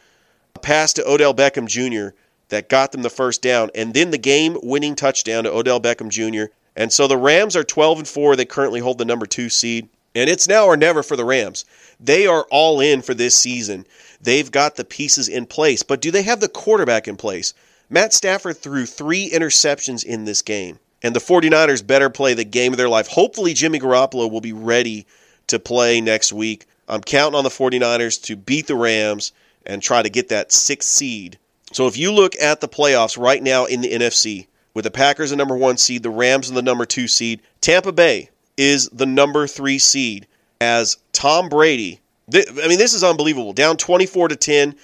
pass 0.62 0.94
to 0.94 1.08
Odell 1.08 1.34
Beckham 1.34 1.68
Jr. 1.68 2.16
that 2.50 2.70
got 2.70 2.92
them 2.92 3.02
the 3.02 3.10
first 3.10 3.42
down. 3.42 3.70
And 3.76 3.94
then 3.94 4.12
the 4.12 4.18
game 4.18 4.58
winning 4.64 4.96
touchdown 4.96 5.44
to 5.44 5.52
Odell 5.52 5.80
Beckham 5.80 6.10
Jr. 6.10 6.52
And 6.76 6.92
so 6.92 7.08
the 7.08 7.18
Rams 7.18 7.56
are 7.56 7.64
12 7.64 8.00
and 8.00 8.08
4. 8.08 8.36
They 8.36 8.46
currently 8.46 8.80
hold 8.80 8.98
the 8.98 9.06
number 9.06 9.26
2 9.26 9.50
seed. 9.50 9.90
And 10.16 10.30
it's 10.30 10.48
now 10.48 10.66
or 10.66 10.78
never 10.78 11.04
for 11.04 11.16
the 11.16 11.26
Rams. 11.26 11.66
They 12.00 12.28
are 12.28 12.46
all 12.50 12.82
in 12.82 13.02
for 13.02 13.14
this 13.14 13.38
season. 13.38 13.86
They've 14.22 14.52
got 14.52 14.76
the 14.76 14.86
pieces 14.86 15.28
in 15.28 15.46
place, 15.46 15.84
but 15.84 16.02
do 16.02 16.12
they 16.12 16.24
have 16.24 16.40
the 16.40 16.48
quarterback 16.48 17.08
in 17.08 17.18
place? 17.18 17.54
Matt 17.90 18.14
Stafford 18.14 18.58
threw 18.58 18.86
3 18.86 19.30
interceptions 19.30 20.04
in 20.04 20.26
this 20.26 20.42
game. 20.42 20.80
And 21.04 21.16
the 21.16 21.20
49ers 21.20 21.86
better 21.86 22.12
play 22.12 22.36
the 22.36 22.44
game 22.44 22.74
of 22.74 22.78
their 22.78 22.88
life. 22.88 23.08
Hopefully 23.08 23.56
Jimmy 23.56 23.80
Garoppolo 23.80 24.30
will 24.30 24.42
be 24.42 24.54
ready 24.54 25.08
to 25.48 25.58
play 25.58 26.00
next 26.00 26.32
week. 26.32 26.68
I'm 26.88 27.02
counting 27.02 27.38
on 27.38 27.44
the 27.44 27.50
49ers 27.50 28.22
to 28.26 28.36
beat 28.36 28.68
the 28.68 28.76
Rams 28.76 29.32
and 29.66 29.82
try 29.82 30.04
to 30.04 30.10
get 30.10 30.30
that 30.30 30.50
6th 30.50 30.84
seed. 30.84 31.40
So 31.72 31.88
if 31.88 31.98
you 31.98 32.12
look 32.12 32.36
at 32.40 32.62
the 32.62 32.68
playoffs 32.68 33.18
right 33.18 33.42
now 33.42 33.66
in 33.66 33.82
the 33.82 33.92
NFC, 33.92 34.46
with 34.74 34.84
the 34.84 34.92
Packers 34.92 35.32
the 35.32 35.36
number 35.36 35.56
one 35.56 35.78
seed, 35.78 36.04
the 36.04 36.10
Rams 36.10 36.50
in 36.50 36.56
the 36.56 36.62
number 36.62 36.86
two 36.86 37.08
seed. 37.08 37.42
Tampa 37.62 37.92
Bay 37.92 38.30
is 38.58 38.88
the 38.90 39.06
number 39.06 39.48
three 39.48 39.80
seed 39.80 40.28
as 40.60 40.98
Tom 41.14 41.50
Brady. 41.50 42.00
Th- 42.32 42.48
I 42.64 42.68
mean, 42.68 42.78
this 42.78 42.94
is 42.94 43.04
unbelievable. 43.04 43.54
Down 43.54 43.78
24 43.78 44.30
to 44.30 44.36
10. 44.36 44.76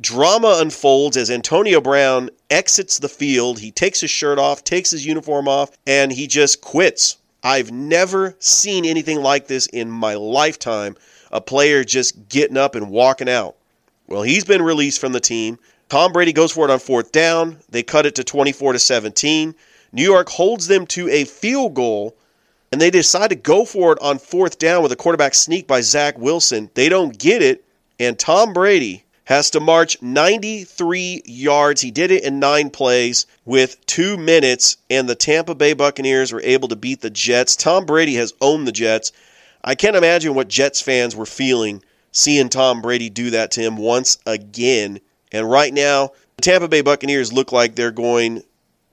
Drama 0.00 0.58
unfolds 0.60 1.16
as 1.16 1.30
Antonio 1.30 1.80
Brown 1.80 2.30
exits 2.48 2.98
the 2.98 3.08
field. 3.08 3.58
He 3.58 3.70
takes 3.70 4.00
his 4.00 4.10
shirt 4.10 4.38
off, 4.38 4.64
takes 4.64 4.90
his 4.90 5.04
uniform 5.04 5.48
off, 5.48 5.70
and 5.86 6.12
he 6.12 6.26
just 6.26 6.60
quits. 6.60 7.18
I've 7.42 7.70
never 7.70 8.36
seen 8.38 8.84
anything 8.84 9.22
like 9.22 9.46
this 9.46 9.66
in 9.66 9.90
my 9.90 10.14
lifetime. 10.14 10.96
A 11.32 11.40
player 11.40 11.84
just 11.84 12.28
getting 12.28 12.56
up 12.56 12.74
and 12.74 12.90
walking 12.90 13.28
out. 13.28 13.56
Well, 14.06 14.22
he's 14.22 14.44
been 14.44 14.62
released 14.62 15.00
from 15.00 15.12
the 15.12 15.20
team. 15.20 15.58
Tom 15.88 16.12
Brady 16.12 16.32
goes 16.32 16.52
for 16.52 16.64
it 16.64 16.70
on 16.70 16.78
fourth 16.78 17.12
down. 17.12 17.58
They 17.68 17.82
cut 17.82 18.06
it 18.06 18.14
to 18.16 18.24
24 18.24 18.74
to 18.74 18.78
17. 18.78 19.54
New 19.92 20.02
York 20.02 20.28
holds 20.28 20.66
them 20.66 20.86
to 20.86 21.08
a 21.08 21.24
field 21.24 21.74
goal, 21.74 22.16
and 22.72 22.80
they 22.80 22.90
decide 22.90 23.30
to 23.30 23.36
go 23.36 23.64
for 23.64 23.92
it 23.92 23.98
on 24.00 24.18
fourth 24.18 24.58
down 24.58 24.82
with 24.82 24.92
a 24.92 24.96
quarterback 24.96 25.34
sneak 25.34 25.66
by 25.66 25.80
Zach 25.80 26.18
Wilson. 26.18 26.70
They 26.74 26.88
don't 26.88 27.18
get 27.18 27.42
it, 27.42 27.64
and 27.98 28.18
Tom 28.18 28.52
Brady 28.52 29.04
has 29.24 29.50
to 29.50 29.60
march 29.60 30.00
93 30.02 31.22
yards. 31.24 31.80
He 31.80 31.90
did 31.90 32.10
it 32.10 32.24
in 32.24 32.40
nine 32.40 32.70
plays 32.70 33.26
with 33.44 33.84
two 33.86 34.16
minutes, 34.16 34.76
and 34.88 35.08
the 35.08 35.14
Tampa 35.14 35.54
Bay 35.54 35.72
Buccaneers 35.72 36.32
were 36.32 36.42
able 36.42 36.68
to 36.68 36.76
beat 36.76 37.00
the 37.00 37.10
Jets. 37.10 37.56
Tom 37.56 37.86
Brady 37.86 38.14
has 38.14 38.34
owned 38.40 38.66
the 38.66 38.72
Jets. 38.72 39.12
I 39.62 39.74
can't 39.74 39.96
imagine 39.96 40.34
what 40.34 40.48
Jets 40.48 40.80
fans 40.80 41.14
were 41.14 41.26
feeling 41.26 41.82
seeing 42.12 42.48
Tom 42.48 42.82
Brady 42.82 43.10
do 43.10 43.30
that 43.30 43.52
to 43.52 43.60
him 43.60 43.76
once 43.76 44.18
again. 44.26 45.00
And 45.32 45.48
right 45.48 45.72
now, 45.72 46.10
the 46.36 46.42
Tampa 46.42 46.68
Bay 46.68 46.80
Buccaneers 46.80 47.32
look 47.32 47.52
like 47.52 47.74
they're 47.74 47.90
going 47.90 48.42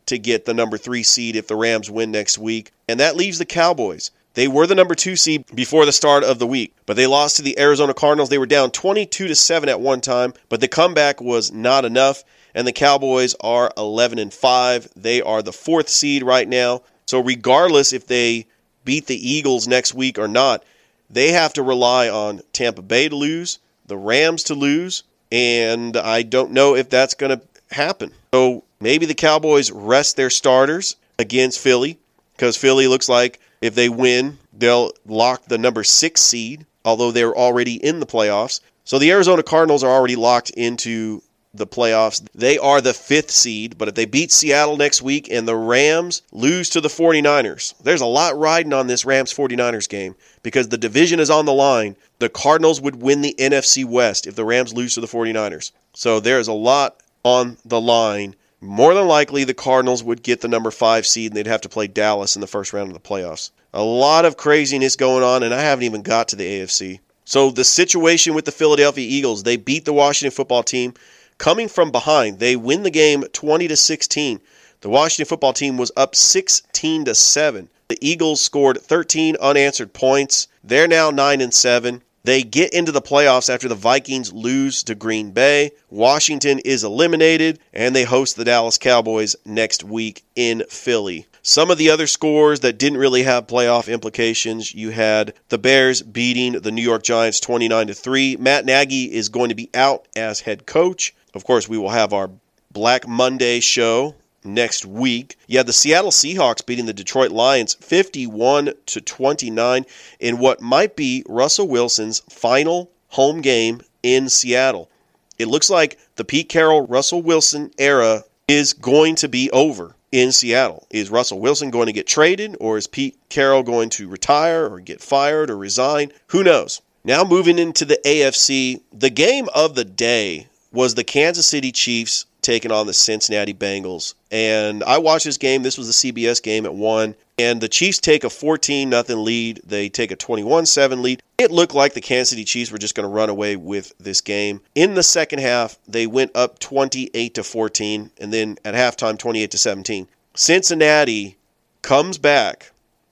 to 0.08 0.18
get 0.18 0.46
the 0.46 0.54
number 0.54 0.78
three 0.78 1.04
seed 1.04 1.36
if 1.36 1.48
the 1.48 1.56
Rams 1.56 1.90
win 1.90 2.12
next 2.12 2.38
week. 2.38 2.72
And 2.88 3.00
that 3.00 3.16
leaves 3.16 3.38
the 3.38 3.46
Cowboys. 3.46 4.12
They 4.34 4.48
were 4.48 4.68
the 4.68 4.76
number 4.76 4.94
two 4.94 5.16
seed 5.16 5.46
before 5.56 5.86
the 5.86 5.92
start 5.92 6.24
of 6.24 6.38
the 6.38 6.46
week, 6.46 6.76
but 6.86 6.96
they 6.96 7.08
lost 7.08 7.38
to 7.38 7.42
the 7.42 7.58
Arizona 7.60 7.94
Cardinals. 7.94 8.30
They 8.30 8.38
were 8.38 8.46
down 8.46 8.70
22 8.70 9.28
to 9.28 9.36
7 9.36 9.68
at 9.68 9.82
one 9.82 10.00
time, 10.00 10.34
but 10.48 10.62
the 10.62 10.68
comeback 10.68 11.20
was 11.20 11.52
not 11.52 11.86
enough. 11.86 12.24
And 12.54 12.68
the 12.68 12.72
Cowboys 12.72 13.36
are 13.42 13.72
11 13.78 14.20
and 14.20 14.34
5. 14.34 14.90
They 14.96 15.22
are 15.22 15.42
the 15.42 15.54
fourth 15.54 15.90
seed 15.90 16.24
right 16.24 16.48
now. 16.48 16.82
So, 17.08 17.20
regardless 17.20 17.94
if 17.94 18.08
they 18.08 18.48
beat 18.86 19.08
the 19.08 19.30
Eagles 19.30 19.68
next 19.68 19.94
week 19.94 20.20
or 20.20 20.28
not, 20.28 20.64
they 21.10 21.32
have 21.32 21.54
to 21.54 21.64
rely 21.64 22.10
on 22.10 22.42
Tampa 22.54 22.82
Bay 22.82 23.10
to 23.10 23.16
lose, 23.16 23.60
the 23.86 23.98
Rams 23.98 24.44
to 24.46 24.56
lose, 24.56 25.04
and 25.32 25.98
I 25.98 26.24
don't 26.24 26.52
know 26.52 26.76
if 26.76 26.90
that's 26.90 27.14
going 27.14 27.40
to 27.40 27.76
happen. 27.76 28.12
So 28.34 28.64
maybe 28.80 29.06
the 29.06 29.14
Cowboys 29.14 29.72
rest 29.72 30.16
their 30.16 30.30
starters 30.30 30.96
against 31.20 31.60
Philly 31.60 32.00
because 32.36 32.58
Philly 32.58 32.88
looks 32.88 33.10
like 33.10 33.40
if 33.62 33.76
they 33.76 33.90
win, 33.90 34.38
they'll 34.54 34.92
lock 35.06 35.46
the 35.46 35.58
number 35.58 35.84
six 35.84 36.22
seed, 36.22 36.66
although 36.86 37.12
they're 37.12 37.36
already 37.36 37.76
in 37.76 38.00
the 38.00 38.06
playoffs. 38.06 38.62
So 38.84 39.00
the 39.00 39.12
Arizona 39.12 39.44
Cardinals 39.44 39.84
are 39.84 39.92
already 39.92 40.16
locked 40.16 40.52
into 40.52 41.22
the 41.54 41.68
playoffs. 41.68 42.26
They 42.34 42.58
are 42.58 42.82
the 42.82 42.94
fifth 42.94 43.32
seed, 43.32 43.78
but 43.78 43.88
if 43.88 43.96
they 43.96 44.06
beat 44.06 44.32
Seattle 44.32 44.78
next 44.78 45.02
week 45.02 45.30
and 45.32 45.48
the 45.48 45.56
Rams 45.56 46.22
lose 46.32 46.70
to 46.70 46.82
the 46.82 46.88
49ers, 46.88 47.74
there's 47.82 48.02
a 48.02 48.06
lot 48.06 48.38
riding 48.38 48.74
on 48.74 48.88
this 48.88 49.06
Rams 49.06 49.34
49ers 49.34 49.90
game 49.90 50.16
because 50.44 50.70
the 50.70 50.78
division 50.78 51.20
is 51.20 51.30
on 51.30 51.46
the 51.46 51.54
line. 51.54 51.96
The 52.20 52.30
Cardinals 52.30 52.80
would 52.80 53.02
win 53.02 53.22
the 53.22 53.36
NFC 53.38 53.84
West 53.84 54.28
if 54.28 54.36
the 54.36 54.46
Rams 54.46 54.74
lose 54.74 54.94
to 54.94 55.02
the 55.02 55.08
49ers. 55.08 55.72
So 55.94 56.20
there's 56.20 56.48
a 56.48 56.54
lot 56.54 57.02
on 57.24 57.58
the 57.66 57.82
line. 57.82 58.36
More 58.60 58.96
than 58.96 59.08
likely, 59.08 59.44
the 59.44 59.54
Cardinals 59.54 60.04
would 60.04 60.24
get 60.24 60.42
the 60.42 60.48
number 60.48 60.72
five 60.72 61.06
seed 61.06 61.32
and 61.32 61.38
they'd 61.38 61.46
have 61.46 61.62
to 61.62 61.70
play 61.70 61.86
Dallas 61.86 62.36
in 62.36 62.42
the 62.42 62.48
first 62.48 62.74
round 62.74 62.90
of 62.90 62.94
the 62.96 63.00
playoffs. 63.00 63.52
A 63.72 63.84
lot 63.84 64.26
of 64.26 64.36
craziness 64.36 64.96
going 64.96 65.24
on, 65.24 65.44
and 65.44 65.54
I 65.54 65.62
haven't 65.62 65.86
even 65.86 66.02
got 66.02 66.28
to 66.30 66.36
the 66.36 66.62
AFC. 66.62 67.00
So 67.24 67.52
the 67.52 67.64
situation 67.64 68.34
with 68.34 68.46
the 68.46 68.52
Philadelphia 68.52 69.08
Eagles, 69.08 69.44
they 69.44 69.58
beat 69.58 69.86
the 69.86 69.94
Washington 69.94 70.36
football 70.36 70.64
team 70.64 70.96
coming 71.38 71.68
from 71.68 71.92
behind. 71.92 72.40
They 72.40 72.56
win 72.56 72.82
the 72.82 72.90
game 72.90 73.24
20 73.32 73.68
to 73.68 73.78
16. 73.78 74.40
The 74.82 74.90
Washington 74.90 75.30
football 75.30 75.54
team 75.54 75.78
was 75.78 75.92
up 75.96 76.16
16 76.16 77.06
to 77.06 77.14
7. 77.14 77.70
The 77.90 77.98
Eagles 78.02 78.42
scored 78.42 78.82
13 78.82 79.36
unanswered 79.40 79.94
points. 79.94 80.48
They're 80.64 80.88
now 80.88 81.12
9 81.12 81.42
and 81.42 81.54
7. 81.54 82.02
They 82.28 82.44
get 82.44 82.74
into 82.74 82.92
the 82.92 83.02
playoffs 83.02 83.50
after 83.50 83.70
the 83.70 83.76
Vikings 83.76 84.34
lose 84.34 84.84
to 84.84 84.96
Green 84.96 85.32
Bay. 85.32 85.72
Washington 85.90 86.60
is 86.60 86.84
eliminated, 86.84 87.58
and 87.72 87.96
they 87.96 88.04
host 88.04 88.36
the 88.36 88.44
Dallas 88.44 88.78
Cowboys 88.78 89.38
next 89.46 89.82
week 89.82 90.26
in 90.36 90.66
Philly. 90.70 91.26
Some 91.42 91.72
of 91.72 91.78
the 91.78 91.90
other 91.90 92.06
scores 92.06 92.60
that 92.60 92.78
didn't 92.78 92.98
really 92.98 93.24
have 93.24 93.48
playoff 93.48 93.90
implications, 93.90 94.76
you 94.76 94.90
had 94.90 95.36
the 95.48 95.58
Bears 95.58 96.02
beating 96.02 96.60
the 96.60 96.70
New 96.74 96.82
York 96.82 97.04
Giants 97.04 97.40
29 97.40 97.88
to 97.88 97.94
3. 97.94 98.36
Matt 98.36 98.66
Nagy 98.66 99.06
is 99.06 99.30
going 99.30 99.48
to 99.48 99.56
be 99.56 99.70
out 99.74 100.06
as 100.14 100.42
head 100.42 100.66
coach. 100.66 101.16
Of 101.34 101.46
course, 101.46 101.70
we 101.70 101.78
will 101.78 101.92
have 101.92 102.12
our 102.12 102.30
Black 102.74 103.08
Monday 103.08 103.62
show 103.62 104.16
next 104.48 104.86
week. 104.86 105.38
You 105.48 105.60
had 105.60 105.68
the 105.68 105.74
Seattle 105.74 106.12
Seahawks 106.12 106.66
beating 106.66 106.86
the 106.86 106.94
Detroit 106.94 107.32
Lions 107.32 107.76
51 107.76 108.74
to 108.88 109.02
29 109.02 109.86
in 110.20 110.38
what 110.40 110.62
might 110.62 110.96
be 110.96 111.24
Russell 111.28 111.68
Wilson's 111.68 112.22
final 112.30 112.90
home 113.10 113.42
game 113.42 113.82
in 114.02 114.30
Seattle. 114.30 114.90
It 115.38 115.48
looks 115.48 115.70
like 115.70 116.00
the 116.16 116.26
Pete 116.26 116.50
Carroll 116.50 116.88
Russell 116.88 117.22
Wilson 117.22 117.72
era 117.78 118.24
is 118.48 118.74
going 118.74 119.16
to 119.16 119.28
be 119.28 119.52
over 119.52 119.96
in 120.12 120.32
Seattle. 120.32 120.88
Is 120.90 121.12
Russell 121.12 121.40
Wilson 121.40 121.70
going 121.70 121.88
to 121.88 121.94
get 121.94 122.08
traded 122.08 122.56
or 122.60 122.78
is 122.78 122.88
Pete 122.88 123.18
Carroll 123.30 123.64
going 123.64 123.90
to 123.92 124.08
retire 124.08 124.66
or 124.66 124.80
get 124.80 125.02
fired 125.02 125.50
or 125.50 125.58
resign? 125.58 126.12
Who 126.28 126.44
knows? 126.44 126.82
Now 127.04 127.24
moving 127.24 127.60
into 127.60 127.86
the 127.86 128.00
AFC, 128.06 128.82
the 128.92 129.10
game 129.10 129.48
of 129.54 129.76
the 129.76 129.86
day 129.86 130.48
was 130.72 130.96
the 130.96 131.04
Kansas 131.04 131.46
City 131.46 131.72
Chiefs 131.72 132.26
taking 132.48 132.72
on 132.72 132.88
the 132.88 132.94
Cincinnati 132.94 133.54
Bengals. 133.54 134.14
And 134.32 134.82
I 134.86 135.00
watched 135.00 135.26
this 135.26 135.38
game. 135.38 135.64
This 135.64 135.78
was 135.78 135.88
the 135.88 136.12
CBS 136.14 136.42
game 136.42 136.66
at 136.66 136.74
1. 136.74 137.14
And 137.38 137.60
the 137.60 137.68
Chiefs 137.68 138.00
take 138.00 138.24
a 138.24 138.30
14 138.30 138.90
nothing 138.90 139.24
lead. 139.26 139.62
They 139.66 139.90
take 139.90 140.12
a 140.12 140.16
21 140.16 140.66
7 140.66 141.02
lead. 141.02 141.22
It 141.38 141.52
looked 141.52 141.76
like 141.76 141.94
the 141.94 142.02
Kansas 142.02 142.30
City 142.30 142.46
Chiefs 142.46 142.72
were 142.72 142.78
just 142.78 142.96
going 142.96 143.04
to 143.04 143.14
run 143.14 143.30
away 143.30 143.58
with 143.58 143.94
this 144.00 144.22
game. 144.22 144.62
In 144.76 144.94
the 144.94 145.04
second 145.04 145.40
half, 145.40 145.78
they 145.90 146.08
went 146.08 146.32
up 146.36 146.58
28 146.60 147.36
to 147.36 147.44
14. 147.44 148.12
And 148.18 148.34
then 148.34 148.58
at 148.64 148.74
halftime, 148.74 149.20
28 149.20 149.52
to 149.52 149.58
17. 149.58 150.08
Cincinnati 150.34 151.36
comes 151.82 152.18
back. 152.18 152.72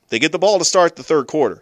They 0.10 0.20
get 0.20 0.32
the 0.32 0.40
ball 0.40 0.60
to 0.60 0.66
start 0.66 0.96
the 0.96 1.04
third 1.04 1.28
quarter. 1.28 1.62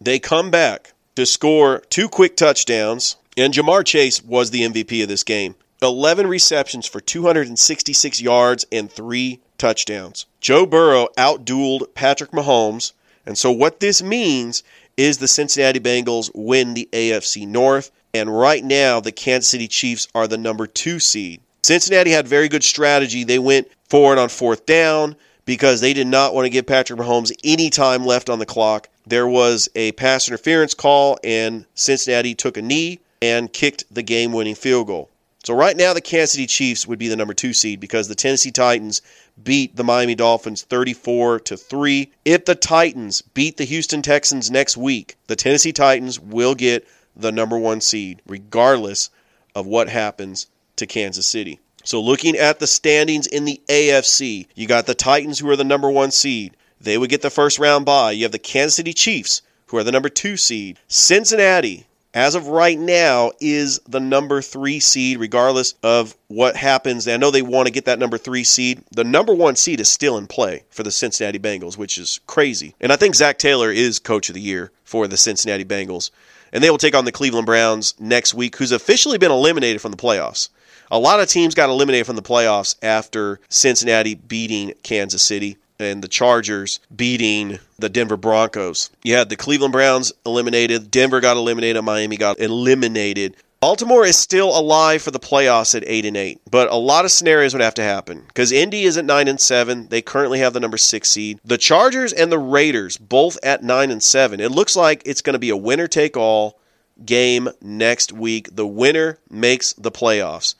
They 0.00 0.20
come 0.20 0.52
back 0.52 0.92
to 1.16 1.26
score 1.26 1.82
two 1.90 2.08
quick 2.08 2.36
touchdowns 2.36 3.16
and 3.36 3.52
Ja'Marr 3.52 3.84
Chase 3.84 4.22
was 4.22 4.50
the 4.50 4.62
MVP 4.62 5.02
of 5.02 5.08
this 5.08 5.24
game. 5.24 5.54
11 5.82 6.26
receptions 6.26 6.86
for 6.86 7.00
266 7.00 8.20
yards 8.20 8.64
and 8.70 8.90
three 8.90 9.40
touchdowns. 9.58 10.26
Joe 10.40 10.66
Burrow 10.66 11.08
outdueled 11.16 11.94
Patrick 11.94 12.30
Mahomes. 12.32 12.92
And 13.24 13.38
so, 13.38 13.50
what 13.50 13.80
this 13.80 14.02
means 14.02 14.62
is 14.96 15.18
the 15.18 15.28
Cincinnati 15.28 15.80
Bengals 15.80 16.30
win 16.34 16.74
the 16.74 16.88
AFC 16.92 17.46
North. 17.46 17.90
And 18.14 18.36
right 18.36 18.62
now, 18.62 19.00
the 19.00 19.12
Kansas 19.12 19.48
City 19.48 19.68
Chiefs 19.68 20.08
are 20.14 20.28
the 20.28 20.36
number 20.36 20.66
two 20.66 20.98
seed. 20.98 21.40
Cincinnati 21.62 22.10
had 22.10 22.26
very 22.26 22.48
good 22.48 22.64
strategy. 22.64 23.24
They 23.24 23.38
went 23.38 23.68
for 23.88 24.12
it 24.12 24.18
on 24.18 24.28
fourth 24.28 24.66
down 24.66 25.16
because 25.44 25.80
they 25.80 25.92
did 25.92 26.06
not 26.06 26.34
want 26.34 26.44
to 26.44 26.50
give 26.50 26.66
Patrick 26.66 26.98
Mahomes 26.98 27.32
any 27.44 27.70
time 27.70 28.04
left 28.04 28.28
on 28.28 28.38
the 28.38 28.46
clock. 28.46 28.88
There 29.06 29.28
was 29.28 29.68
a 29.74 29.92
pass 29.92 30.28
interference 30.28 30.74
call, 30.74 31.18
and 31.24 31.64
Cincinnati 31.74 32.34
took 32.34 32.56
a 32.56 32.62
knee 32.62 33.00
and 33.20 33.52
kicked 33.52 33.84
the 33.90 34.02
game 34.02 34.32
winning 34.32 34.54
field 34.54 34.88
goal. 34.88 35.08
So 35.44 35.54
right 35.54 35.76
now 35.76 35.92
the 35.92 36.00
Kansas 36.00 36.32
City 36.32 36.46
Chiefs 36.46 36.86
would 36.86 37.00
be 37.00 37.08
the 37.08 37.16
number 37.16 37.34
2 37.34 37.52
seed 37.52 37.80
because 37.80 38.06
the 38.06 38.14
Tennessee 38.14 38.52
Titans 38.52 39.02
beat 39.42 39.74
the 39.74 39.82
Miami 39.82 40.14
Dolphins 40.14 40.62
34 40.62 41.40
to 41.40 41.56
3. 41.56 42.12
If 42.24 42.44
the 42.44 42.54
Titans 42.54 43.22
beat 43.22 43.56
the 43.56 43.64
Houston 43.64 44.02
Texans 44.02 44.52
next 44.52 44.76
week, 44.76 45.16
the 45.26 45.34
Tennessee 45.34 45.72
Titans 45.72 46.20
will 46.20 46.54
get 46.54 46.86
the 47.16 47.32
number 47.32 47.58
1 47.58 47.80
seed 47.80 48.22
regardless 48.26 49.10
of 49.54 49.66
what 49.66 49.88
happens 49.88 50.46
to 50.76 50.86
Kansas 50.86 51.26
City. 51.26 51.58
So 51.82 52.00
looking 52.00 52.36
at 52.36 52.60
the 52.60 52.68
standings 52.68 53.26
in 53.26 53.44
the 53.44 53.60
AFC, 53.68 54.46
you 54.54 54.68
got 54.68 54.86
the 54.86 54.94
Titans 54.94 55.40
who 55.40 55.50
are 55.50 55.56
the 55.56 55.64
number 55.64 55.90
1 55.90 56.12
seed. 56.12 56.56
They 56.80 56.96
would 56.96 57.10
get 57.10 57.22
the 57.22 57.30
first 57.30 57.58
round 57.58 57.84
bye. 57.84 58.12
You 58.12 58.22
have 58.22 58.32
the 58.32 58.38
Kansas 58.38 58.76
City 58.76 58.92
Chiefs, 58.92 59.42
who 59.66 59.76
are 59.76 59.84
the 59.84 59.92
number 59.92 60.08
two 60.08 60.36
seed. 60.36 60.78
Cincinnati, 60.86 61.86
as 62.14 62.34
of 62.34 62.48
right 62.48 62.78
now, 62.78 63.32
is 63.40 63.78
the 63.88 64.00
number 64.00 64.42
three 64.42 64.80
seed, 64.80 65.18
regardless 65.18 65.74
of 65.82 66.14
what 66.28 66.56
happens. 66.56 67.08
I 67.08 67.16
know 67.16 67.30
they 67.30 67.42
want 67.42 67.66
to 67.66 67.72
get 67.72 67.86
that 67.86 67.98
number 67.98 68.18
three 68.18 68.44
seed. 68.44 68.82
The 68.90 69.04
number 69.04 69.34
one 69.34 69.56
seed 69.56 69.80
is 69.80 69.88
still 69.88 70.18
in 70.18 70.26
play 70.26 70.64
for 70.70 70.82
the 70.82 70.90
Cincinnati 70.90 71.38
Bengals, 71.38 71.78
which 71.78 71.96
is 71.96 72.20
crazy. 72.26 72.74
And 72.80 72.92
I 72.92 72.96
think 72.96 73.14
Zac 73.14 73.38
Taylor 73.38 73.70
is 73.70 73.98
coach 73.98 74.28
of 74.28 74.34
the 74.34 74.40
year 74.40 74.72
for 74.84 75.08
the 75.08 75.16
Cincinnati 75.16 75.64
Bengals. 75.64 76.10
And 76.52 76.62
they 76.62 76.70
will 76.70 76.78
take 76.78 76.94
on 76.94 77.06
the 77.06 77.12
Cleveland 77.12 77.46
Browns 77.46 77.94
next 77.98 78.34
week, 78.34 78.56
who's 78.56 78.72
officially 78.72 79.16
been 79.16 79.30
eliminated 79.30 79.80
from 79.80 79.90
the 79.90 79.96
playoffs. 79.96 80.50
A 80.90 80.98
lot 80.98 81.20
of 81.20 81.28
teams 81.28 81.54
got 81.54 81.70
eliminated 81.70 82.04
from 82.04 82.16
the 82.16 82.22
playoffs 82.22 82.76
after 82.82 83.40
Cincinnati 83.48 84.14
beating 84.14 84.74
Kansas 84.82 85.22
City 85.22 85.56
and 85.82 86.02
the 86.02 86.08
Chargers 86.08 86.80
beating 86.94 87.58
the 87.78 87.88
Denver 87.88 88.16
Broncos. 88.16 88.90
You 89.02 89.14
had 89.14 89.28
the 89.28 89.36
Cleveland 89.36 89.72
Browns 89.72 90.12
eliminated, 90.24 90.90
Denver 90.90 91.20
got 91.20 91.36
eliminated, 91.36 91.82
Miami 91.82 92.16
got 92.16 92.38
eliminated. 92.38 93.36
Baltimore 93.60 94.04
is 94.04 94.16
still 94.16 94.58
alive 94.58 95.02
for 95.02 95.12
the 95.12 95.20
playoffs 95.20 95.76
at 95.76 95.84
8 95.86 96.04
and 96.04 96.16
8, 96.16 96.40
but 96.50 96.68
a 96.68 96.74
lot 96.74 97.04
of 97.04 97.12
scenarios 97.12 97.54
would 97.54 97.62
have 97.62 97.74
to 97.74 97.82
happen 97.82 98.24
cuz 98.34 98.50
Indy 98.50 98.82
is 98.82 98.96
at 98.96 99.04
9 99.04 99.28
and 99.28 99.40
7. 99.40 99.86
They 99.88 100.02
currently 100.02 100.40
have 100.40 100.52
the 100.52 100.58
number 100.58 100.76
6 100.76 101.08
seed. 101.08 101.38
The 101.44 101.58
Chargers 101.58 102.12
and 102.12 102.32
the 102.32 102.40
Raiders 102.40 102.96
both 102.96 103.38
at 103.44 103.62
9 103.62 103.90
and 103.92 104.02
7. 104.02 104.40
It 104.40 104.50
looks 104.50 104.74
like 104.74 105.02
it's 105.04 105.22
going 105.22 105.34
to 105.34 105.38
be 105.38 105.50
a 105.50 105.56
winner 105.56 105.86
take 105.86 106.16
all 106.16 106.58
game 107.04 107.48
next 107.60 108.12
week. 108.12 108.54
The 108.54 108.66
winner 108.66 109.18
makes 109.30 109.72
the 109.74 109.92
playoffs. 109.92 110.54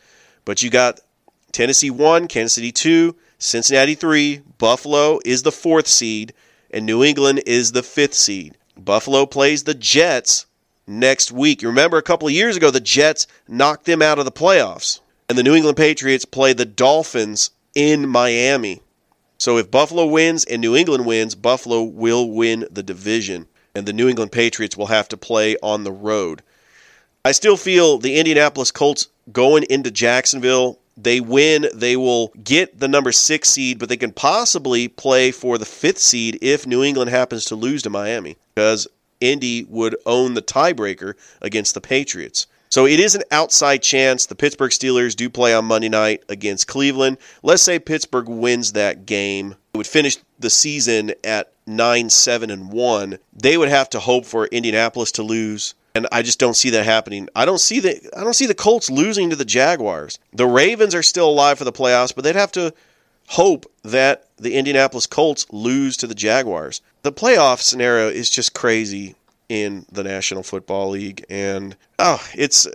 But 0.44 0.62
you 0.62 0.70
got 0.70 1.00
Tennessee 1.52 1.90
1, 1.90 2.28
Kansas 2.28 2.54
City 2.54 2.72
2, 2.72 3.14
Cincinnati 3.42 3.96
3, 3.96 4.40
Buffalo 4.58 5.18
is 5.24 5.42
the 5.42 5.50
4th 5.50 5.88
seed, 5.88 6.32
and 6.70 6.86
New 6.86 7.02
England 7.02 7.42
is 7.44 7.72
the 7.72 7.80
5th 7.80 8.14
seed. 8.14 8.56
Buffalo 8.76 9.26
plays 9.26 9.64
the 9.64 9.74
Jets 9.74 10.46
next 10.86 11.32
week. 11.32 11.60
You 11.60 11.66
remember 11.66 11.96
a 11.96 12.02
couple 12.02 12.28
of 12.28 12.34
years 12.34 12.56
ago, 12.56 12.70
the 12.70 12.78
Jets 12.78 13.26
knocked 13.48 13.84
them 13.84 14.00
out 14.00 14.20
of 14.20 14.26
the 14.26 14.30
playoffs, 14.30 15.00
and 15.28 15.36
the 15.36 15.42
New 15.42 15.56
England 15.56 15.76
Patriots 15.76 16.24
play 16.24 16.52
the 16.52 16.64
Dolphins 16.64 17.50
in 17.74 18.08
Miami. 18.08 18.80
So 19.38 19.58
if 19.58 19.72
Buffalo 19.72 20.06
wins 20.06 20.44
and 20.44 20.60
New 20.60 20.76
England 20.76 21.04
wins, 21.04 21.34
Buffalo 21.34 21.82
will 21.82 22.30
win 22.30 22.64
the 22.70 22.84
division, 22.84 23.48
and 23.74 23.86
the 23.86 23.92
New 23.92 24.08
England 24.08 24.30
Patriots 24.30 24.76
will 24.76 24.86
have 24.86 25.08
to 25.08 25.16
play 25.16 25.56
on 25.64 25.82
the 25.82 25.90
road. 25.90 26.42
I 27.24 27.32
still 27.32 27.56
feel 27.56 27.98
the 27.98 28.18
Indianapolis 28.18 28.70
Colts 28.70 29.08
going 29.32 29.64
into 29.64 29.90
Jacksonville. 29.90 30.78
They 30.96 31.20
win, 31.20 31.68
they 31.74 31.96
will 31.96 32.32
get 32.44 32.78
the 32.78 32.88
number 32.88 33.12
six 33.12 33.48
seed, 33.48 33.78
but 33.78 33.88
they 33.88 33.96
can 33.96 34.12
possibly 34.12 34.88
play 34.88 35.30
for 35.30 35.58
the 35.58 35.64
fifth 35.64 35.98
seed 35.98 36.38
if 36.42 36.66
New 36.66 36.82
England 36.82 37.10
happens 37.10 37.44
to 37.46 37.56
lose 37.56 37.82
to 37.82 37.90
Miami, 37.90 38.36
because 38.54 38.86
Indy 39.20 39.64
would 39.68 39.96
own 40.04 40.34
the 40.34 40.42
tiebreaker 40.42 41.14
against 41.40 41.74
the 41.74 41.80
Patriots. 41.80 42.46
So 42.68 42.86
it 42.86 43.00
is 43.00 43.14
an 43.14 43.22
outside 43.30 43.82
chance. 43.82 44.26
The 44.26 44.34
Pittsburgh 44.34 44.70
Steelers 44.70 45.14
do 45.14 45.28
play 45.28 45.54
on 45.54 45.66
Monday 45.66 45.90
night 45.90 46.22
against 46.30 46.68
Cleveland. 46.68 47.18
Let's 47.42 47.62
say 47.62 47.78
Pittsburgh 47.78 48.28
wins 48.28 48.72
that 48.72 49.04
game. 49.04 49.56
It 49.74 49.76
would 49.76 49.86
finish 49.86 50.16
the 50.38 50.48
season 50.48 51.12
at 51.22 51.52
9 51.66 52.08
7 52.08 52.50
and 52.50 52.72
1. 52.72 53.18
They 53.34 53.58
would 53.58 53.68
have 53.68 53.90
to 53.90 54.00
hope 54.00 54.24
for 54.24 54.46
Indianapolis 54.46 55.12
to 55.12 55.22
lose 55.22 55.74
and 55.94 56.06
I 56.10 56.22
just 56.22 56.38
don't 56.38 56.56
see 56.56 56.70
that 56.70 56.84
happening. 56.84 57.28
I 57.34 57.44
don't 57.44 57.60
see 57.60 57.80
the 57.80 58.00
I 58.16 58.22
don't 58.22 58.34
see 58.34 58.46
the 58.46 58.54
Colts 58.54 58.90
losing 58.90 59.30
to 59.30 59.36
the 59.36 59.44
Jaguars. 59.44 60.18
The 60.32 60.46
Ravens 60.46 60.94
are 60.94 61.02
still 61.02 61.28
alive 61.28 61.58
for 61.58 61.64
the 61.64 61.72
playoffs, 61.72 62.14
but 62.14 62.24
they'd 62.24 62.36
have 62.36 62.52
to 62.52 62.72
hope 63.28 63.70
that 63.82 64.26
the 64.36 64.54
Indianapolis 64.54 65.06
Colts 65.06 65.46
lose 65.50 65.96
to 65.98 66.06
the 66.06 66.14
Jaguars. 66.14 66.80
The 67.02 67.12
playoff 67.12 67.60
scenario 67.60 68.08
is 68.08 68.30
just 68.30 68.54
crazy 68.54 69.14
in 69.48 69.86
the 69.92 70.02
National 70.02 70.42
Football 70.42 70.90
League 70.90 71.24
and 71.28 71.76
oh, 71.98 72.22
it's 72.34 72.66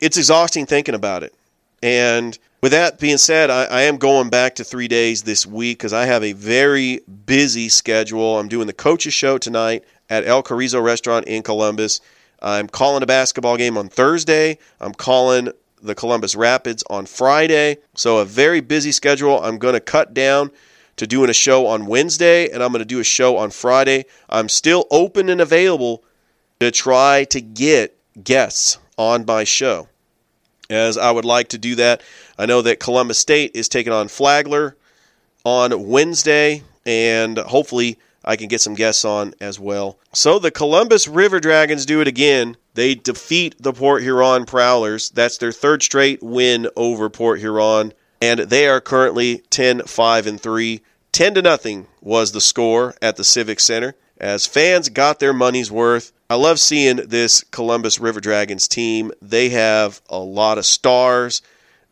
it's 0.00 0.16
exhausting 0.16 0.66
thinking 0.66 0.94
about 0.94 1.22
it. 1.22 1.34
And 1.82 2.38
with 2.62 2.72
that 2.72 2.98
being 2.98 3.18
said, 3.18 3.50
I, 3.50 3.64
I 3.64 3.82
am 3.82 3.96
going 3.96 4.28
back 4.28 4.56
to 4.56 4.64
three 4.64 4.88
days 4.88 5.22
this 5.22 5.46
week 5.46 5.78
because 5.78 5.92
I 5.92 6.06
have 6.06 6.24
a 6.24 6.32
very 6.32 7.00
busy 7.26 7.68
schedule. 7.68 8.38
I'm 8.38 8.48
doing 8.48 8.66
the 8.66 8.72
coaches 8.72 9.14
show 9.14 9.38
tonight 9.38 9.84
at 10.10 10.26
El 10.26 10.42
Carrizo 10.42 10.80
Restaurant 10.80 11.26
in 11.26 11.42
Columbus. 11.42 12.00
I'm 12.40 12.68
calling 12.68 13.02
a 13.02 13.06
basketball 13.06 13.56
game 13.56 13.78
on 13.78 13.88
Thursday. 13.88 14.58
I'm 14.80 14.92
calling 14.92 15.50
the 15.82 15.94
Columbus 15.94 16.34
Rapids 16.34 16.82
on 16.90 17.06
Friday. 17.06 17.78
So 17.94 18.18
a 18.18 18.24
very 18.24 18.60
busy 18.60 18.92
schedule. 18.92 19.42
I'm 19.42 19.58
going 19.58 19.74
to 19.74 19.80
cut 19.80 20.14
down 20.14 20.50
to 20.96 21.06
doing 21.06 21.30
a 21.30 21.34
show 21.34 21.66
on 21.66 21.86
Wednesday 21.86 22.50
and 22.50 22.62
I'm 22.62 22.72
going 22.72 22.80
to 22.80 22.86
do 22.86 23.00
a 23.00 23.04
show 23.04 23.36
on 23.36 23.50
Friday. 23.50 24.04
I'm 24.28 24.48
still 24.48 24.86
open 24.90 25.28
and 25.28 25.40
available 25.40 26.02
to 26.60 26.70
try 26.70 27.24
to 27.24 27.40
get 27.40 27.96
guests 28.22 28.78
on 28.96 29.24
my 29.26 29.44
show. 29.44 29.88
As 30.68 30.98
I 30.98 31.10
would 31.10 31.24
like 31.24 31.48
to 31.48 31.58
do 31.58 31.76
that, 31.76 32.02
I 32.38 32.46
know 32.46 32.62
that 32.62 32.80
Columbus 32.80 33.18
State 33.18 33.52
is 33.54 33.68
taking 33.68 33.92
on 33.92 34.08
Flagler 34.08 34.76
on 35.44 35.88
Wednesday 35.88 36.62
and 36.84 37.38
hopefully 37.38 37.98
I 38.26 38.36
can 38.36 38.48
get 38.48 38.60
some 38.60 38.74
guests 38.74 39.04
on 39.04 39.34
as 39.40 39.60
well. 39.60 39.98
So 40.12 40.38
the 40.38 40.50
Columbus 40.50 41.06
River 41.06 41.38
Dragons 41.38 41.86
do 41.86 42.00
it 42.00 42.08
again. 42.08 42.56
They 42.74 42.94
defeat 42.94 43.54
the 43.60 43.72
Port 43.72 44.02
Huron 44.02 44.44
Prowlers. 44.44 45.10
That's 45.10 45.38
their 45.38 45.52
third 45.52 45.82
straight 45.82 46.22
win 46.22 46.68
over 46.76 47.08
Port 47.08 47.38
Huron, 47.38 47.92
and 48.20 48.40
they 48.40 48.66
are 48.66 48.80
currently 48.80 49.38
10 49.50 49.82
5 49.82 50.26
and 50.26 50.40
3. 50.40 50.82
10 51.12 51.34
to 51.34 51.42
nothing 51.42 51.86
was 52.02 52.32
the 52.32 52.40
score 52.40 52.94
at 53.00 53.16
the 53.16 53.24
Civic 53.24 53.60
Center 53.60 53.94
as 54.18 54.46
fans 54.46 54.88
got 54.88 55.18
their 55.18 55.32
money's 55.32 55.70
worth. 55.70 56.12
I 56.28 56.34
love 56.34 56.58
seeing 56.58 56.96
this 56.96 57.44
Columbus 57.44 58.00
River 58.00 58.20
Dragons 58.20 58.66
team. 58.66 59.12
They 59.22 59.50
have 59.50 60.00
a 60.08 60.18
lot 60.18 60.58
of 60.58 60.66
stars 60.66 61.42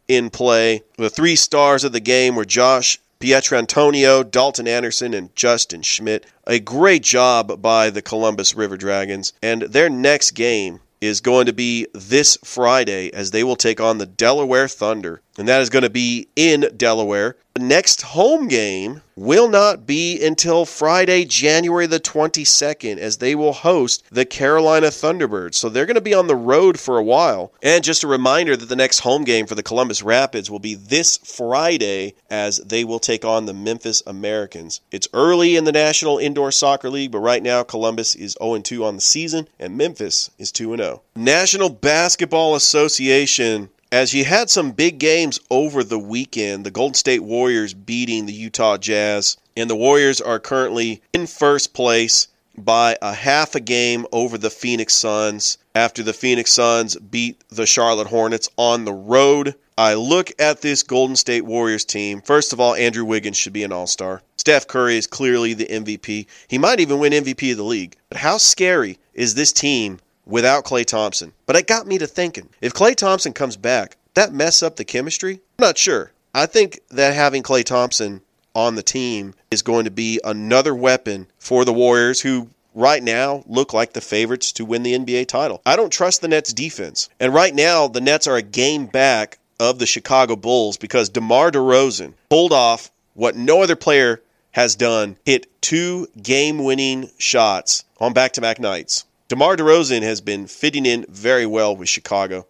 in 0.08 0.30
play. 0.30 0.82
The 0.96 1.10
three 1.10 1.36
stars 1.36 1.84
of 1.84 1.92
the 1.92 2.00
game 2.00 2.34
were 2.34 2.44
Josh 2.44 2.98
Pietrantonio, 3.24 4.22
Dalton 4.30 4.68
Anderson, 4.68 5.14
and 5.14 5.34
Justin 5.34 5.80
Schmidt. 5.80 6.26
A 6.46 6.58
great 6.58 7.02
job 7.02 7.62
by 7.62 7.88
the 7.88 8.02
Columbus 8.02 8.54
River 8.54 8.76
Dragons. 8.76 9.32
And 9.42 9.62
their 9.62 9.88
next 9.88 10.32
game 10.32 10.80
is 11.00 11.22
going 11.22 11.46
to 11.46 11.54
be 11.54 11.86
this 11.94 12.36
Friday 12.44 13.10
as 13.14 13.30
they 13.30 13.42
will 13.42 13.56
take 13.56 13.80
on 13.80 13.96
the 13.96 14.04
Delaware 14.04 14.68
Thunder. 14.68 15.22
And 15.38 15.48
that 15.48 15.60
is 15.60 15.70
going 15.70 15.82
to 15.82 15.90
be 15.90 16.28
in 16.36 16.66
Delaware. 16.76 17.36
The 17.54 17.62
next 17.62 18.02
home 18.02 18.48
game 18.48 19.02
will 19.14 19.48
not 19.48 19.86
be 19.86 20.20
until 20.24 20.64
Friday, 20.64 21.24
January 21.24 21.86
the 21.86 22.00
22nd, 22.00 22.98
as 22.98 23.18
they 23.18 23.36
will 23.36 23.52
host 23.52 24.02
the 24.10 24.24
Carolina 24.24 24.88
Thunderbirds. 24.88 25.54
So 25.54 25.68
they're 25.68 25.86
going 25.86 25.94
to 25.94 26.00
be 26.00 26.14
on 26.14 26.26
the 26.26 26.34
road 26.34 26.80
for 26.80 26.98
a 26.98 27.04
while. 27.04 27.52
And 27.62 27.84
just 27.84 28.02
a 28.02 28.08
reminder 28.08 28.56
that 28.56 28.68
the 28.68 28.74
next 28.74 29.00
home 29.00 29.22
game 29.22 29.46
for 29.46 29.54
the 29.54 29.62
Columbus 29.62 30.02
Rapids 30.02 30.50
will 30.50 30.58
be 30.58 30.74
this 30.74 31.16
Friday, 31.18 32.14
as 32.28 32.58
they 32.58 32.82
will 32.82 32.98
take 32.98 33.24
on 33.24 33.46
the 33.46 33.54
Memphis 33.54 34.02
Americans. 34.04 34.80
It's 34.90 35.08
early 35.12 35.54
in 35.54 35.62
the 35.62 35.70
National 35.70 36.18
Indoor 36.18 36.50
Soccer 36.50 36.90
League, 36.90 37.12
but 37.12 37.20
right 37.20 37.42
now 37.42 37.62
Columbus 37.62 38.16
is 38.16 38.36
0 38.42 38.58
2 38.58 38.84
on 38.84 38.96
the 38.96 39.00
season, 39.00 39.46
and 39.60 39.76
Memphis 39.76 40.28
is 40.38 40.50
2 40.50 40.76
0. 40.76 41.02
National 41.14 41.68
Basketball 41.68 42.56
Association 42.56 43.70
as 43.94 44.12
you 44.12 44.24
had 44.24 44.50
some 44.50 44.72
big 44.72 44.98
games 44.98 45.38
over 45.50 45.84
the 45.84 46.00
weekend, 46.00 46.66
the 46.66 46.70
Golden 46.72 46.94
State 46.94 47.22
Warriors 47.22 47.74
beating 47.74 48.26
the 48.26 48.32
Utah 48.32 48.76
Jazz, 48.76 49.36
and 49.56 49.70
the 49.70 49.76
Warriors 49.76 50.20
are 50.20 50.40
currently 50.40 51.00
in 51.12 51.28
first 51.28 51.74
place 51.74 52.26
by 52.58 52.98
a 53.00 53.14
half 53.14 53.54
a 53.54 53.60
game 53.60 54.04
over 54.10 54.36
the 54.36 54.50
Phoenix 54.50 54.94
Suns 54.94 55.58
after 55.76 56.02
the 56.02 56.12
Phoenix 56.12 56.50
Suns 56.50 56.96
beat 56.96 57.44
the 57.50 57.66
Charlotte 57.66 58.08
Hornets 58.08 58.48
on 58.56 58.84
the 58.84 58.92
road. 58.92 59.54
I 59.78 59.94
look 59.94 60.32
at 60.40 60.60
this 60.60 60.82
Golden 60.82 61.14
State 61.14 61.44
Warriors 61.44 61.84
team. 61.84 62.20
First 62.20 62.52
of 62.52 62.58
all, 62.58 62.74
Andrew 62.74 63.04
Wiggins 63.04 63.36
should 63.36 63.52
be 63.52 63.62
an 63.62 63.70
all 63.70 63.86
star. 63.86 64.22
Steph 64.36 64.66
Curry 64.66 64.98
is 64.98 65.06
clearly 65.06 65.54
the 65.54 65.66
MVP. 65.66 66.26
He 66.48 66.58
might 66.58 66.80
even 66.80 66.98
win 66.98 67.12
MVP 67.12 67.52
of 67.52 67.58
the 67.58 67.62
league. 67.62 67.94
But 68.08 68.18
how 68.18 68.38
scary 68.38 68.98
is 69.14 69.36
this 69.36 69.52
team 69.52 70.00
without 70.26 70.64
Klay 70.64 70.84
Thompson. 70.84 71.32
But 71.46 71.56
it 71.56 71.66
got 71.66 71.86
me 71.86 71.98
to 71.98 72.06
thinking 72.06 72.48
if 72.60 72.74
Klay 72.74 72.94
Thompson 72.94 73.32
comes 73.32 73.56
back, 73.56 73.96
that 74.14 74.32
mess 74.32 74.62
up 74.62 74.76
the 74.76 74.84
chemistry? 74.84 75.40
I'm 75.58 75.66
not 75.66 75.78
sure. 75.78 76.12
I 76.34 76.46
think 76.46 76.80
that 76.90 77.14
having 77.14 77.42
Klay 77.42 77.64
Thompson 77.64 78.20
on 78.54 78.74
the 78.74 78.82
team 78.82 79.34
is 79.50 79.62
going 79.62 79.84
to 79.84 79.90
be 79.90 80.20
another 80.24 80.74
weapon 80.74 81.26
for 81.38 81.64
the 81.64 81.72
Warriors 81.72 82.20
who 82.20 82.48
right 82.74 83.02
now 83.02 83.44
look 83.46 83.72
like 83.72 83.92
the 83.92 84.00
favorites 84.00 84.52
to 84.52 84.64
win 84.64 84.82
the 84.82 84.98
NBA 84.98 85.26
title. 85.26 85.62
I 85.64 85.76
don't 85.76 85.92
trust 85.92 86.20
the 86.20 86.28
Nets 86.28 86.52
defense. 86.52 87.08
And 87.20 87.32
right 87.32 87.54
now 87.54 87.88
the 87.88 88.00
Nets 88.00 88.26
are 88.26 88.36
a 88.36 88.42
game 88.42 88.86
back 88.86 89.38
of 89.60 89.78
the 89.78 89.86
Chicago 89.86 90.36
Bulls 90.36 90.76
because 90.76 91.08
DeMar 91.08 91.52
DeRozan 91.52 92.14
pulled 92.28 92.52
off 92.52 92.90
what 93.14 93.36
no 93.36 93.62
other 93.62 93.76
player 93.76 94.20
has 94.50 94.74
done, 94.76 95.16
hit 95.24 95.46
two 95.60 96.06
game-winning 96.20 97.10
shots 97.18 97.84
on 97.98 98.12
back-to-back 98.12 98.60
nights. 98.60 99.04
DeMar 99.28 99.56
DeRozan 99.56 100.02
has 100.02 100.20
been 100.20 100.46
fitting 100.46 100.84
in 100.84 101.06
very 101.08 101.46
well 101.46 101.74
with 101.74 101.88
Chicago. 101.88 102.46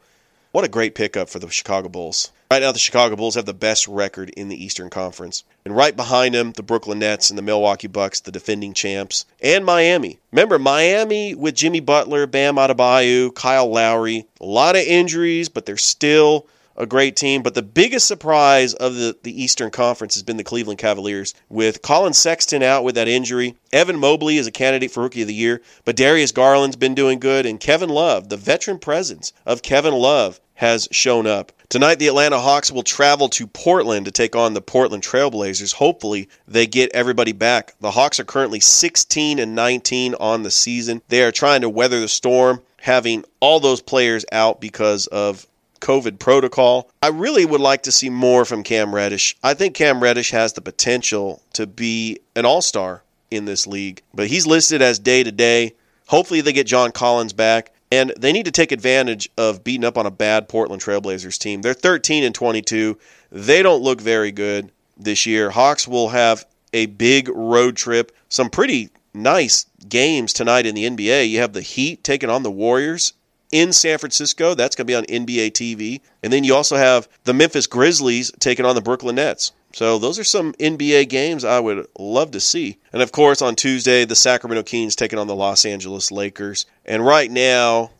What 0.50 0.64
a 0.64 0.68
great 0.68 0.96
pickup 0.96 1.28
for 1.28 1.38
the 1.38 1.48
Chicago 1.48 1.88
Bulls. 1.88 2.32
Right 2.50 2.62
now, 2.62 2.72
the 2.72 2.80
Chicago 2.80 3.14
Bulls 3.14 3.36
have 3.36 3.46
the 3.46 3.54
best 3.54 3.86
record 3.86 4.30
in 4.30 4.48
the 4.48 4.60
Eastern 4.60 4.90
Conference. 4.90 5.44
And 5.64 5.76
right 5.76 5.94
behind 5.94 6.34
them, 6.34 6.50
the 6.50 6.64
Brooklyn 6.64 6.98
Nets 6.98 7.30
and 7.30 7.38
the 7.38 7.42
Milwaukee 7.42 7.86
Bucks, 7.86 8.18
the 8.18 8.32
defending 8.32 8.74
champs, 8.74 9.24
and 9.40 9.64
Miami. 9.64 10.18
Remember, 10.32 10.58
Miami 10.58 11.36
with 11.36 11.54
Jimmy 11.54 11.78
Butler, 11.78 12.26
Bam 12.26 12.56
Adebayo, 12.56 13.32
Kyle 13.32 13.70
Lowry, 13.70 14.26
a 14.40 14.44
lot 14.44 14.74
of 14.74 14.82
injuries, 14.82 15.48
but 15.48 15.66
they're 15.66 15.76
still 15.76 16.44
a 16.76 16.86
great 16.86 17.16
team. 17.16 17.42
But 17.42 17.54
the 17.54 17.62
biggest 17.62 18.06
surprise 18.06 18.74
of 18.74 18.94
the, 18.94 19.16
the 19.22 19.42
Eastern 19.42 19.70
Conference 19.70 20.14
has 20.14 20.22
been 20.22 20.36
the 20.36 20.44
Cleveland 20.44 20.78
Cavaliers, 20.78 21.34
with 21.48 21.82
Collin 21.82 22.12
Sexton 22.12 22.62
out 22.62 22.84
with 22.84 22.94
that 22.94 23.08
injury. 23.08 23.56
Evan 23.72 23.98
Mobley 23.98 24.36
is 24.36 24.46
a 24.46 24.52
candidate 24.52 24.90
for 24.90 25.02
Rookie 25.02 25.22
of 25.22 25.28
the 25.28 25.34
Year, 25.34 25.62
but 25.84 25.96
Darius 25.96 26.32
Garland's 26.32 26.76
been 26.76 26.94
doing 26.94 27.18
good, 27.18 27.46
and 27.46 27.60
Kevin 27.60 27.88
Love, 27.88 28.28
the 28.28 28.36
veteran 28.36 28.78
presence 28.78 29.32
of 29.46 29.62
Kevin 29.62 29.94
Love, 29.94 30.40
has 30.54 30.88
shown 30.92 31.26
up. 31.26 31.52
Tonight, 31.68 31.96
the 31.96 32.06
Atlanta 32.06 32.38
Hawks 32.38 32.70
will 32.70 32.84
travel 32.84 33.28
to 33.30 33.46
Portland 33.48 34.06
to 34.06 34.12
take 34.12 34.36
on 34.36 34.54
the 34.54 34.60
Portland 34.60 35.02
Trailblazers. 35.02 35.74
Hopefully, 35.74 36.28
they 36.46 36.66
get 36.66 36.94
everybody 36.94 37.32
back. 37.32 37.74
The 37.80 37.90
Hawks 37.90 38.20
are 38.20 38.24
currently 38.24 38.60
16 38.60 39.40
and 39.40 39.54
19 39.56 40.14
on 40.20 40.44
the 40.44 40.52
season. 40.52 41.02
They 41.08 41.24
are 41.24 41.32
trying 41.32 41.62
to 41.62 41.68
weather 41.68 41.98
the 41.98 42.08
storm, 42.08 42.62
having 42.80 43.24
all 43.40 43.58
those 43.58 43.80
players 43.80 44.24
out 44.30 44.60
because 44.60 45.08
of 45.08 45.46
COVID 45.84 46.18
protocol. 46.18 46.90
I 47.02 47.08
really 47.08 47.44
would 47.44 47.60
like 47.60 47.82
to 47.82 47.92
see 47.92 48.08
more 48.08 48.44
from 48.44 48.62
Cam 48.62 48.94
Reddish. 48.94 49.36
I 49.42 49.52
think 49.52 49.74
Cam 49.74 50.02
Reddish 50.02 50.30
has 50.30 50.54
the 50.54 50.62
potential 50.62 51.42
to 51.52 51.66
be 51.66 52.18
an 52.34 52.46
all 52.46 52.62
star 52.62 53.02
in 53.30 53.44
this 53.44 53.66
league, 53.66 54.00
but 54.14 54.28
he's 54.28 54.46
listed 54.46 54.80
as 54.80 54.98
day 54.98 55.22
to 55.22 55.30
day. 55.30 55.74
Hopefully, 56.08 56.40
they 56.40 56.52
get 56.52 56.66
John 56.66 56.90
Collins 56.90 57.32
back. 57.32 57.70
And 57.92 58.12
they 58.18 58.32
need 58.32 58.46
to 58.46 58.50
take 58.50 58.72
advantage 58.72 59.28
of 59.38 59.62
beating 59.62 59.84
up 59.84 59.96
on 59.96 60.04
a 60.04 60.10
bad 60.10 60.48
Portland 60.48 60.82
Trailblazers 60.82 61.38
team. 61.38 61.62
They're 61.62 61.74
13 61.74 62.24
and 62.24 62.34
22. 62.34 62.98
They 63.30 63.62
don't 63.62 63.84
look 63.84 64.00
very 64.00 64.32
good 64.32 64.72
this 64.96 65.26
year. 65.26 65.50
Hawks 65.50 65.86
will 65.86 66.08
have 66.08 66.44
a 66.72 66.86
big 66.86 67.28
road 67.28 67.76
trip, 67.76 68.10
some 68.28 68.50
pretty 68.50 68.90
nice 69.12 69.66
games 69.88 70.32
tonight 70.32 70.66
in 70.66 70.74
the 70.74 70.90
NBA. 70.90 71.28
You 71.28 71.38
have 71.38 71.52
the 71.52 71.62
Heat 71.62 72.02
taking 72.02 72.30
on 72.30 72.42
the 72.42 72.50
Warriors 72.50 73.12
in 73.54 73.72
San 73.72 73.98
Francisco. 73.98 74.54
That's 74.54 74.74
going 74.74 74.86
to 74.86 74.90
be 74.90 74.96
on 74.96 75.04
NBA 75.04 75.52
TV. 75.52 76.00
And 76.24 76.32
then 76.32 76.42
you 76.42 76.54
also 76.54 76.76
have 76.76 77.08
the 77.22 77.32
Memphis 77.32 77.68
Grizzlies 77.68 78.32
taking 78.40 78.66
on 78.66 78.74
the 78.74 78.80
Brooklyn 78.82 79.14
Nets. 79.14 79.52
So 79.72 79.98
those 79.98 80.18
are 80.18 80.24
some 80.24 80.52
NBA 80.54 81.08
games 81.08 81.44
I 81.44 81.60
would 81.60 81.86
love 81.98 82.32
to 82.32 82.40
see. 82.40 82.78
And 82.92 83.00
of 83.00 83.12
course, 83.12 83.40
on 83.40 83.54
Tuesday, 83.54 84.04
the 84.04 84.16
Sacramento 84.16 84.64
Kings 84.64 84.96
taking 84.96 85.18
on 85.18 85.28
the 85.28 85.36
Los 85.36 85.64
Angeles 85.64 86.10
Lakers. 86.10 86.66
And 86.84 87.06
right 87.06 87.30
now, 87.30 87.92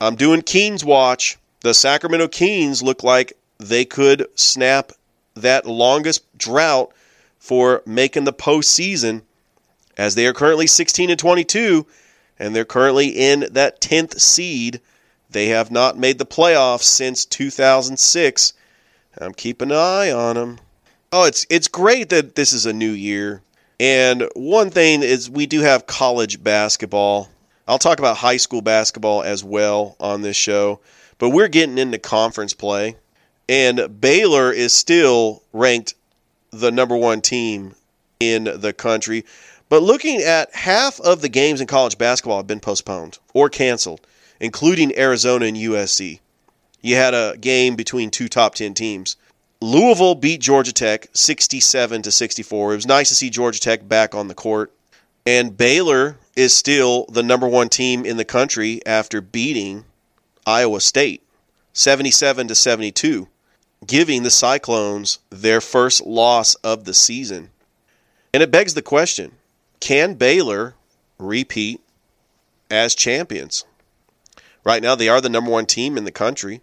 I'm 0.00 0.14
doing 0.14 0.42
Kings 0.42 0.84
watch. 0.84 1.36
The 1.62 1.74
Sacramento 1.74 2.28
Kings 2.28 2.82
look 2.82 3.02
like 3.02 3.32
they 3.58 3.84
could 3.84 4.26
snap 4.36 4.92
that 5.34 5.66
longest 5.66 6.24
drought 6.38 6.92
for 7.38 7.82
making 7.86 8.22
the 8.24 8.32
postseason, 8.32 9.22
as 9.96 10.14
they 10.14 10.26
are 10.26 10.32
currently 10.32 10.66
16 10.66 11.10
and 11.10 11.18
22, 11.18 11.86
and 12.38 12.54
they're 12.54 12.64
currently 12.64 13.08
in 13.08 13.46
that 13.52 13.80
10th 13.80 14.20
seed. 14.20 14.80
They 15.32 15.48
have 15.48 15.70
not 15.70 15.98
made 15.98 16.18
the 16.18 16.26
playoffs 16.26 16.82
since 16.82 17.24
2006. 17.24 18.52
I'm 19.18 19.34
keeping 19.34 19.70
an 19.70 19.76
eye 19.76 20.10
on 20.10 20.36
them. 20.36 20.58
Oh, 21.10 21.24
it's 21.24 21.46
it's 21.50 21.68
great 21.68 22.08
that 22.10 22.34
this 22.34 22.52
is 22.52 22.66
a 22.66 22.72
new 22.72 22.90
year. 22.90 23.42
And 23.80 24.28
one 24.34 24.70
thing 24.70 25.02
is 25.02 25.28
we 25.28 25.46
do 25.46 25.60
have 25.60 25.86
college 25.86 26.42
basketball. 26.42 27.28
I'll 27.66 27.78
talk 27.78 27.98
about 27.98 28.16
high 28.16 28.36
school 28.36 28.62
basketball 28.62 29.22
as 29.22 29.42
well 29.42 29.96
on 29.98 30.22
this 30.22 30.36
show, 30.36 30.80
but 31.18 31.30
we're 31.30 31.48
getting 31.48 31.78
into 31.78 31.98
conference 31.98 32.54
play. 32.54 32.96
And 33.48 34.00
Baylor 34.00 34.52
is 34.52 34.72
still 34.72 35.42
ranked 35.52 35.94
the 36.50 36.70
number 36.70 36.96
1 36.96 37.20
team 37.22 37.74
in 38.20 38.44
the 38.44 38.72
country. 38.72 39.24
But 39.68 39.82
looking 39.82 40.20
at 40.20 40.54
half 40.54 41.00
of 41.00 41.22
the 41.22 41.28
games 41.28 41.60
in 41.60 41.66
college 41.66 41.98
basketball 41.98 42.36
have 42.36 42.46
been 42.46 42.60
postponed 42.60 43.18
or 43.34 43.48
canceled, 43.48 44.00
including 44.42 44.98
Arizona 44.98 45.46
and 45.46 45.56
USC. 45.56 46.18
You 46.82 46.96
had 46.96 47.14
a 47.14 47.36
game 47.40 47.76
between 47.76 48.10
two 48.10 48.28
top 48.28 48.56
10 48.56 48.74
teams. 48.74 49.16
Louisville 49.60 50.16
beat 50.16 50.40
Georgia 50.40 50.72
Tech 50.72 51.06
67 51.12 52.02
to 52.02 52.10
64. 52.10 52.72
It 52.72 52.76
was 52.76 52.86
nice 52.86 53.08
to 53.08 53.14
see 53.14 53.30
Georgia 53.30 53.60
Tech 53.60 53.88
back 53.88 54.16
on 54.16 54.26
the 54.26 54.34
court. 54.34 54.72
And 55.24 55.56
Baylor 55.56 56.18
is 56.34 56.54
still 56.54 57.06
the 57.06 57.22
number 57.22 57.46
1 57.46 57.68
team 57.68 58.04
in 58.04 58.16
the 58.16 58.24
country 58.24 58.84
after 58.84 59.20
beating 59.20 59.84
Iowa 60.44 60.80
State 60.80 61.22
77 61.72 62.48
to 62.48 62.54
72, 62.56 63.28
giving 63.86 64.24
the 64.24 64.30
Cyclones 64.30 65.20
their 65.30 65.60
first 65.60 66.04
loss 66.04 66.56
of 66.56 66.84
the 66.84 66.94
season. 66.94 67.50
And 68.34 68.42
it 68.42 68.50
begs 68.50 68.74
the 68.74 68.82
question, 68.82 69.32
can 69.78 70.14
Baylor 70.14 70.74
repeat 71.18 71.80
as 72.68 72.96
champions? 72.96 73.64
Right 74.64 74.82
now 74.82 74.94
they 74.94 75.08
are 75.08 75.20
the 75.20 75.28
number 75.28 75.50
1 75.50 75.66
team 75.66 75.98
in 75.98 76.04
the 76.04 76.12
country 76.12 76.60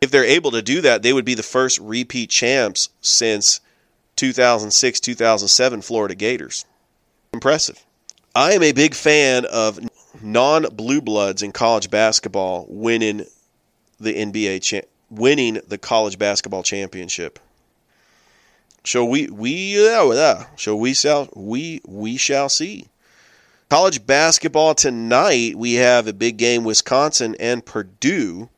if 0.00 0.10
they're 0.10 0.24
able 0.24 0.50
to 0.52 0.62
do 0.62 0.80
that, 0.82 1.02
they 1.02 1.12
would 1.12 1.24
be 1.24 1.34
the 1.34 1.42
first 1.42 1.78
repeat 1.80 2.30
champs 2.30 2.90
since 3.00 3.60
2006 4.16 5.00
2007 5.00 5.82
Florida 5.82 6.14
Gators. 6.14 6.64
Impressive. 7.32 7.84
I 8.34 8.52
am 8.52 8.62
a 8.62 8.72
big 8.72 8.94
fan 8.94 9.46
of 9.46 9.80
non 10.22 10.64
blue 10.72 11.00
bloods 11.00 11.42
in 11.42 11.52
college 11.52 11.90
basketball 11.90 12.66
winning 12.68 13.26
the 13.98 14.12
NBA 14.12 14.62
cha- 14.62 14.86
winning 15.10 15.60
the 15.66 15.78
college 15.78 16.18
basketball 16.18 16.62
championship. 16.62 17.38
Shall 18.84 19.08
we 19.08 19.28
we 19.28 19.74
shall 20.56 20.78
we 20.78 20.94
we 21.34 21.80
we 21.86 22.16
shall 22.16 22.48
see. 22.48 22.86
College 23.68 24.06
basketball 24.06 24.76
tonight 24.76 25.56
we 25.56 25.74
have 25.74 26.06
a 26.06 26.12
big 26.12 26.36
game 26.36 26.62
Wisconsin 26.62 27.34
and 27.40 27.66
Purdue 27.66 28.48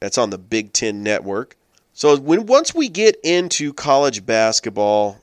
that's 0.00 0.16
on 0.16 0.30
the 0.30 0.38
Big 0.38 0.72
Ten 0.72 1.02
Network. 1.02 1.58
So 1.92 2.16
when 2.16 2.46
once 2.46 2.74
we 2.74 2.88
get 2.88 3.16
into 3.22 3.74
college 3.74 4.24
basketball 4.24 5.20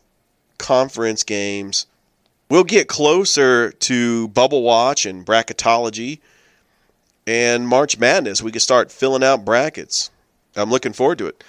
conference 0.59 1.23
games, 1.23 1.87
we'll 2.47 2.63
get 2.63 2.87
closer 2.87 3.71
to 3.71 4.27
bubble 4.27 4.61
watch 4.61 5.07
and 5.07 5.25
bracketology 5.25 6.19
and 7.25 7.67
March 7.67 7.97
Madness. 7.97 8.43
We 8.43 8.51
can 8.51 8.59
start 8.59 8.91
filling 8.91 9.23
out 9.23 9.45
brackets. 9.45 10.11
I'm 10.55 10.69
looking 10.69 10.93
forward 10.93 11.17
to 11.17 11.25
it. 11.25 11.43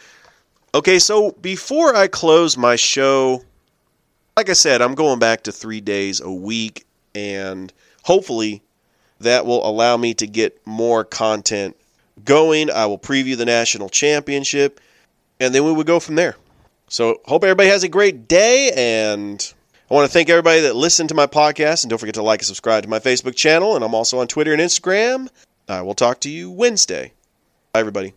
Okay, 0.74 0.98
so 0.98 1.32
before 1.32 1.94
I 1.94 2.06
close 2.06 2.56
my 2.56 2.76
show, 2.76 3.44
like 4.38 4.48
I 4.48 4.54
said, 4.54 4.80
I'm 4.80 4.94
going 4.94 5.18
back 5.18 5.42
to 5.42 5.52
three 5.52 5.82
days 5.82 6.22
a 6.22 6.32
week, 6.32 6.86
and 7.14 7.72
hopefully 8.02 8.62
that 9.20 9.46
will 9.46 9.66
allow 9.66 9.96
me 9.96 10.14
to 10.14 10.26
get 10.26 10.66
more 10.66 11.04
content 11.04 11.76
going. 12.24 12.70
I 12.70 12.86
will 12.86 12.98
preview 12.98 13.36
the 13.36 13.44
national 13.44 13.88
championship, 13.88 14.80
and 15.40 15.54
then 15.54 15.64
we 15.64 15.72
would 15.72 15.86
go 15.86 16.00
from 16.00 16.14
there. 16.14 16.36
So, 16.88 17.20
hope 17.24 17.44
everybody 17.44 17.68
has 17.70 17.82
a 17.82 17.88
great 17.88 18.28
day, 18.28 18.70
and 18.76 19.54
I 19.90 19.94
want 19.94 20.06
to 20.06 20.12
thank 20.12 20.28
everybody 20.28 20.60
that 20.62 20.76
listened 20.76 21.08
to 21.10 21.14
my 21.14 21.26
podcast, 21.26 21.82
and 21.84 21.90
don't 21.90 21.98
forget 21.98 22.14
to 22.14 22.22
like 22.22 22.40
and 22.40 22.46
subscribe 22.46 22.82
to 22.84 22.88
my 22.88 22.98
Facebook 22.98 23.34
channel, 23.34 23.74
and 23.74 23.84
I'm 23.84 23.94
also 23.94 24.18
on 24.20 24.28
Twitter 24.28 24.52
and 24.52 24.60
Instagram. 24.60 25.28
I 25.68 25.82
will 25.82 25.94
talk 25.94 26.20
to 26.20 26.30
you 26.30 26.50
Wednesday. 26.50 27.12
Bye, 27.72 27.80
everybody. 27.80 28.14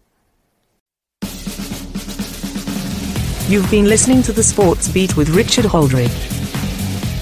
You've 3.47 3.71
been 3.71 3.85
listening 3.85 4.21
to 4.23 4.33
the 4.33 4.43
Sports 4.43 4.89
Beat 4.89 5.15
with 5.15 5.29
Richard 5.29 5.63
Holdridge. 5.63 6.36